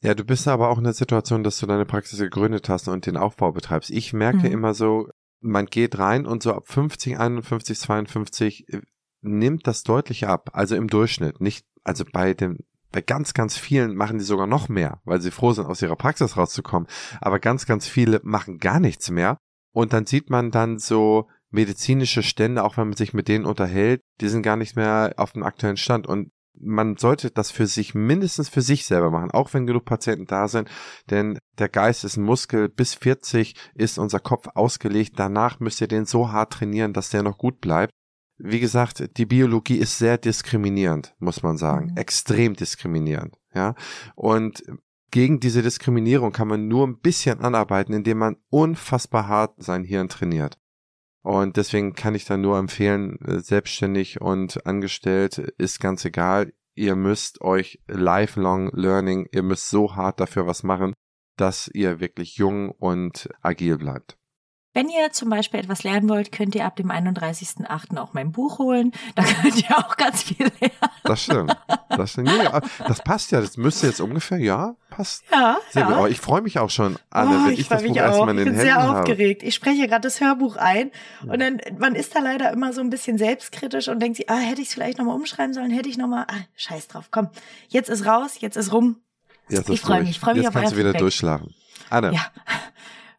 Ja, 0.01 0.13
du 0.13 0.23
bist 0.23 0.47
aber 0.47 0.69
auch 0.69 0.77
in 0.77 0.83
der 0.83 0.93
Situation, 0.93 1.43
dass 1.43 1.57
du 1.59 1.65
deine 1.65 1.85
Praxis 1.85 2.19
gegründet 2.19 2.69
hast 2.69 2.87
und 2.87 3.05
den 3.05 3.17
Aufbau 3.17 3.51
betreibst. 3.53 3.89
Ich 3.89 4.13
merke 4.13 4.39
mhm. 4.39 4.53
immer 4.53 4.73
so, 4.73 5.07
man 5.39 5.65
geht 5.67 5.97
rein 5.97 6.25
und 6.25 6.43
so 6.43 6.53
ab 6.53 6.67
50, 6.67 7.17
51, 7.17 7.79
52 7.79 8.65
nimmt 9.21 9.67
das 9.67 9.83
deutlich 9.83 10.27
ab. 10.27 10.49
Also 10.53 10.75
im 10.75 10.87
Durchschnitt. 10.87 11.41
Nicht, 11.41 11.65
also 11.83 12.03
bei 12.11 12.33
dem 12.33 12.59
bei 12.95 13.01
ganz, 13.01 13.33
ganz 13.33 13.57
vielen 13.57 13.93
machen 13.93 14.19
die 14.19 14.23
sogar 14.23 14.47
noch 14.47 14.69
mehr, 14.69 15.01
weil 15.03 15.19
sie 15.19 15.29
froh 15.29 15.51
sind, 15.51 15.65
aus 15.65 15.81
ihrer 15.81 15.97
Praxis 15.97 16.37
rauszukommen. 16.37 16.87
Aber 17.19 17.39
ganz, 17.39 17.65
ganz 17.65 17.85
viele 17.85 18.21
machen 18.23 18.57
gar 18.57 18.79
nichts 18.79 19.11
mehr. 19.11 19.37
Und 19.73 19.91
dann 19.91 20.05
sieht 20.05 20.29
man 20.29 20.49
dann 20.49 20.79
so 20.79 21.27
medizinische 21.49 22.23
Stände, 22.23 22.63
auch 22.63 22.77
wenn 22.77 22.87
man 22.87 22.95
sich 22.95 23.13
mit 23.13 23.27
denen 23.27 23.43
unterhält, 23.43 23.99
die 24.21 24.29
sind 24.29 24.43
gar 24.43 24.55
nicht 24.55 24.77
mehr 24.77 25.13
auf 25.17 25.33
dem 25.33 25.43
aktuellen 25.43 25.75
Stand. 25.75 26.07
Und 26.07 26.31
man 26.57 26.95
sollte 26.95 27.31
das 27.31 27.51
für 27.51 27.67
sich 27.67 27.95
mindestens 27.95 28.47
für 28.47 28.61
sich 28.61 28.85
selber 28.85 29.11
machen, 29.11 29.31
auch 29.31 29.53
wenn 29.53 29.67
genug 29.67 29.83
Patienten 29.83 30.25
da 30.25 30.47
sind, 30.47 30.69
denn 31.09 31.37
der 31.59 31.67
Geist 31.67 32.05
ist 32.05 32.15
ein 32.15 32.23
Muskel, 32.23 32.69
bis 32.69 32.93
40 32.93 33.55
ist 33.73 33.99
unser 33.99 34.21
Kopf 34.21 34.47
ausgelegt, 34.55 35.15
danach 35.17 35.59
müsst 35.59 35.81
ihr 35.81 35.89
den 35.89 36.05
so 36.05 36.31
hart 36.31 36.53
trainieren, 36.53 36.93
dass 36.93 37.09
der 37.09 37.23
noch 37.23 37.37
gut 37.37 37.59
bleibt 37.59 37.91
wie 38.37 38.59
gesagt, 38.59 39.17
die 39.17 39.25
Biologie 39.25 39.77
ist 39.77 39.97
sehr 39.97 40.17
diskriminierend, 40.17 41.15
muss 41.19 41.43
man 41.43 41.57
sagen. 41.57 41.91
Mhm. 41.91 41.97
Extrem 41.97 42.55
diskriminierend, 42.55 43.37
ja. 43.53 43.75
Und 44.15 44.63
gegen 45.11 45.39
diese 45.39 45.61
Diskriminierung 45.61 46.31
kann 46.33 46.47
man 46.47 46.67
nur 46.67 46.85
ein 46.85 46.99
bisschen 46.99 47.39
anarbeiten, 47.39 47.93
indem 47.93 48.17
man 48.17 48.37
unfassbar 48.49 49.27
hart 49.27 49.63
sein 49.63 49.83
Hirn 49.83 50.09
trainiert. 50.09 50.57
Und 51.21 51.57
deswegen 51.57 51.93
kann 51.93 52.13
ich 52.13 52.25
da 52.25 52.37
nur 52.37 52.57
empfehlen, 52.57 53.17
äh, 53.21 53.39
selbstständig 53.39 54.21
und 54.21 54.65
angestellt 54.67 55.37
ist 55.57 55.79
ganz 55.79 56.05
egal. 56.05 56.53
Ihr 56.75 56.95
müsst 56.95 57.41
euch 57.41 57.81
lifelong 57.87 58.69
learning, 58.73 59.27
ihr 59.31 59.41
müsst 59.41 59.69
so 59.69 59.95
hart 59.95 60.19
dafür 60.19 60.45
was 60.45 60.63
machen, 60.63 60.93
dass 61.37 61.69
ihr 61.73 61.99
wirklich 61.99 62.37
jung 62.37 62.69
und 62.69 63.29
agil 63.41 63.77
bleibt. 63.77 64.17
Wenn 64.75 64.89
ihr 64.89 65.13
zum 65.13 65.29
Beispiel 65.29 65.61
etwas 65.61 65.83
lernen 65.83 66.09
wollt, 66.09 66.33
könnt 66.33 66.53
ihr 66.53 66.65
ab 66.65 66.75
dem 66.75 66.91
31.08. 66.91 67.97
auch 67.97 68.11
mein 68.11 68.33
Buch 68.33 68.59
holen. 68.59 68.91
Da 69.15 69.23
könnt 69.23 69.57
ihr 69.57 69.77
auch 69.77 69.95
ganz 69.95 70.23
viel 70.23 70.51
lernen. 70.59 70.75
Das 71.05 71.23
stimmt. 71.23 71.55
Das, 71.87 72.11
stimmt. 72.11 72.27
Nee, 72.27 72.59
das 72.85 73.01
passt 73.01 73.31
ja. 73.31 73.39
Das 73.39 73.55
müsste 73.55 73.87
jetzt 73.87 74.01
ungefähr, 74.01 74.37
ja, 74.37 74.75
passt. 74.89 75.23
Ja, 75.31 75.59
Sehr 75.69 75.83
ja. 75.83 75.87
Gut. 75.87 75.97
Aber 75.97 76.09
ich 76.09 76.19
freue 76.19 76.41
mich 76.41 76.59
auch 76.59 76.69
schon, 76.69 76.97
Anne, 77.09 77.29
oh, 77.29 77.45
wenn 77.45 77.53
ich, 77.53 77.61
ich 77.61 77.67
das 77.69 77.83
Buch 77.83 77.95
erstmal 77.95 78.31
in 78.31 78.35
den 78.35 78.47
Händen 78.47 78.59
habe. 78.59 78.67
Ich 78.67 78.75
bin 78.75 78.83
sehr 78.83 78.99
aufgeregt. 78.99 79.43
Ich 79.43 79.55
spreche 79.55 79.87
gerade 79.87 80.01
das 80.01 80.19
Hörbuch 80.19 80.57
ein 80.57 80.91
und 81.25 81.39
dann, 81.39 81.61
man 81.79 81.95
ist 81.95 82.13
da 82.13 82.19
leider 82.19 82.51
immer 82.51 82.73
so 82.73 82.81
ein 82.81 82.89
bisschen 82.89 83.17
selbstkritisch 83.17 83.87
und 83.87 84.01
denkt 84.01 84.17
sich, 84.17 84.29
ah, 84.29 84.35
hätte 84.35 84.61
ich 84.61 84.67
es 84.67 84.73
vielleicht 84.73 84.97
nochmal 84.97 85.15
umschreiben 85.15 85.53
sollen, 85.53 85.71
hätte 85.71 85.87
ich 85.87 85.97
nochmal, 85.97 86.25
ah, 86.27 86.33
scheiß 86.57 86.89
drauf, 86.89 87.05
komm. 87.11 87.29
Jetzt 87.69 87.89
ist 87.89 88.05
raus, 88.05 88.41
jetzt 88.41 88.57
ist 88.57 88.73
rum. 88.73 88.97
Jetzt 89.47 89.69
ich 89.69 89.79
freue 89.79 90.01
mich, 90.01 90.09
ich 90.09 90.19
freue 90.19 90.33
mich 90.33 90.43
jetzt 90.43 90.49
auf 90.49 90.55
Jetzt 90.55 90.61
kannst 90.63 90.73
du 90.73 90.77
wieder 90.77 90.89
Feedback. 90.89 90.99
durchschlafen. 90.99 91.55
Anne. 91.89 92.11
Ja. 92.11 92.25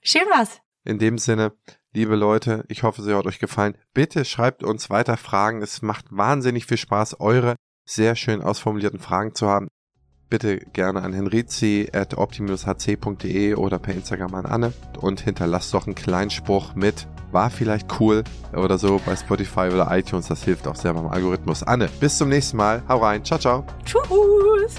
Schön 0.02 0.26
was. 0.36 0.60
In 0.86 0.98
dem 1.00 1.18
Sinne, 1.18 1.52
liebe 1.92 2.14
Leute, 2.14 2.64
ich 2.68 2.84
hoffe, 2.84 3.02
sie 3.02 3.14
hat 3.14 3.26
euch 3.26 3.40
gefallen. 3.40 3.76
Bitte 3.92 4.24
schreibt 4.24 4.62
uns 4.62 4.88
weiter 4.88 5.16
Fragen. 5.16 5.60
Es 5.60 5.82
macht 5.82 6.06
wahnsinnig 6.10 6.64
viel 6.64 6.76
Spaß, 6.76 7.20
eure 7.20 7.56
sehr 7.84 8.14
schön 8.14 8.40
ausformulierten 8.40 9.00
Fragen 9.00 9.34
zu 9.34 9.48
haben. 9.48 9.68
Bitte 10.28 10.58
gerne 10.58 11.02
an 11.02 11.12
henrizi 11.12 11.88
at 11.92 12.16
optim-hc.de 12.16 13.54
oder 13.54 13.78
per 13.78 13.94
Instagram 13.94 14.34
an 14.34 14.46
Anne 14.46 14.72
und 15.00 15.20
hinterlasst 15.20 15.74
doch 15.74 15.86
einen 15.86 15.94
kleinen 15.94 16.30
Spruch 16.30 16.74
mit 16.74 17.06
war 17.32 17.50
vielleicht 17.50 18.00
cool 18.00 18.22
oder 18.54 18.78
so 18.78 19.00
bei 19.04 19.16
Spotify 19.16 19.68
oder 19.72 19.88
iTunes. 19.90 20.28
Das 20.28 20.44
hilft 20.44 20.66
auch 20.68 20.76
sehr 20.76 20.94
beim 20.94 21.08
Algorithmus. 21.08 21.62
Anne, 21.64 21.88
bis 22.00 22.16
zum 22.16 22.28
nächsten 22.28 22.56
Mal. 22.56 22.82
Hau 22.88 22.98
rein. 22.98 23.24
Ciao, 23.24 23.38
ciao. 23.38 23.64
Tschüss. 23.84 24.76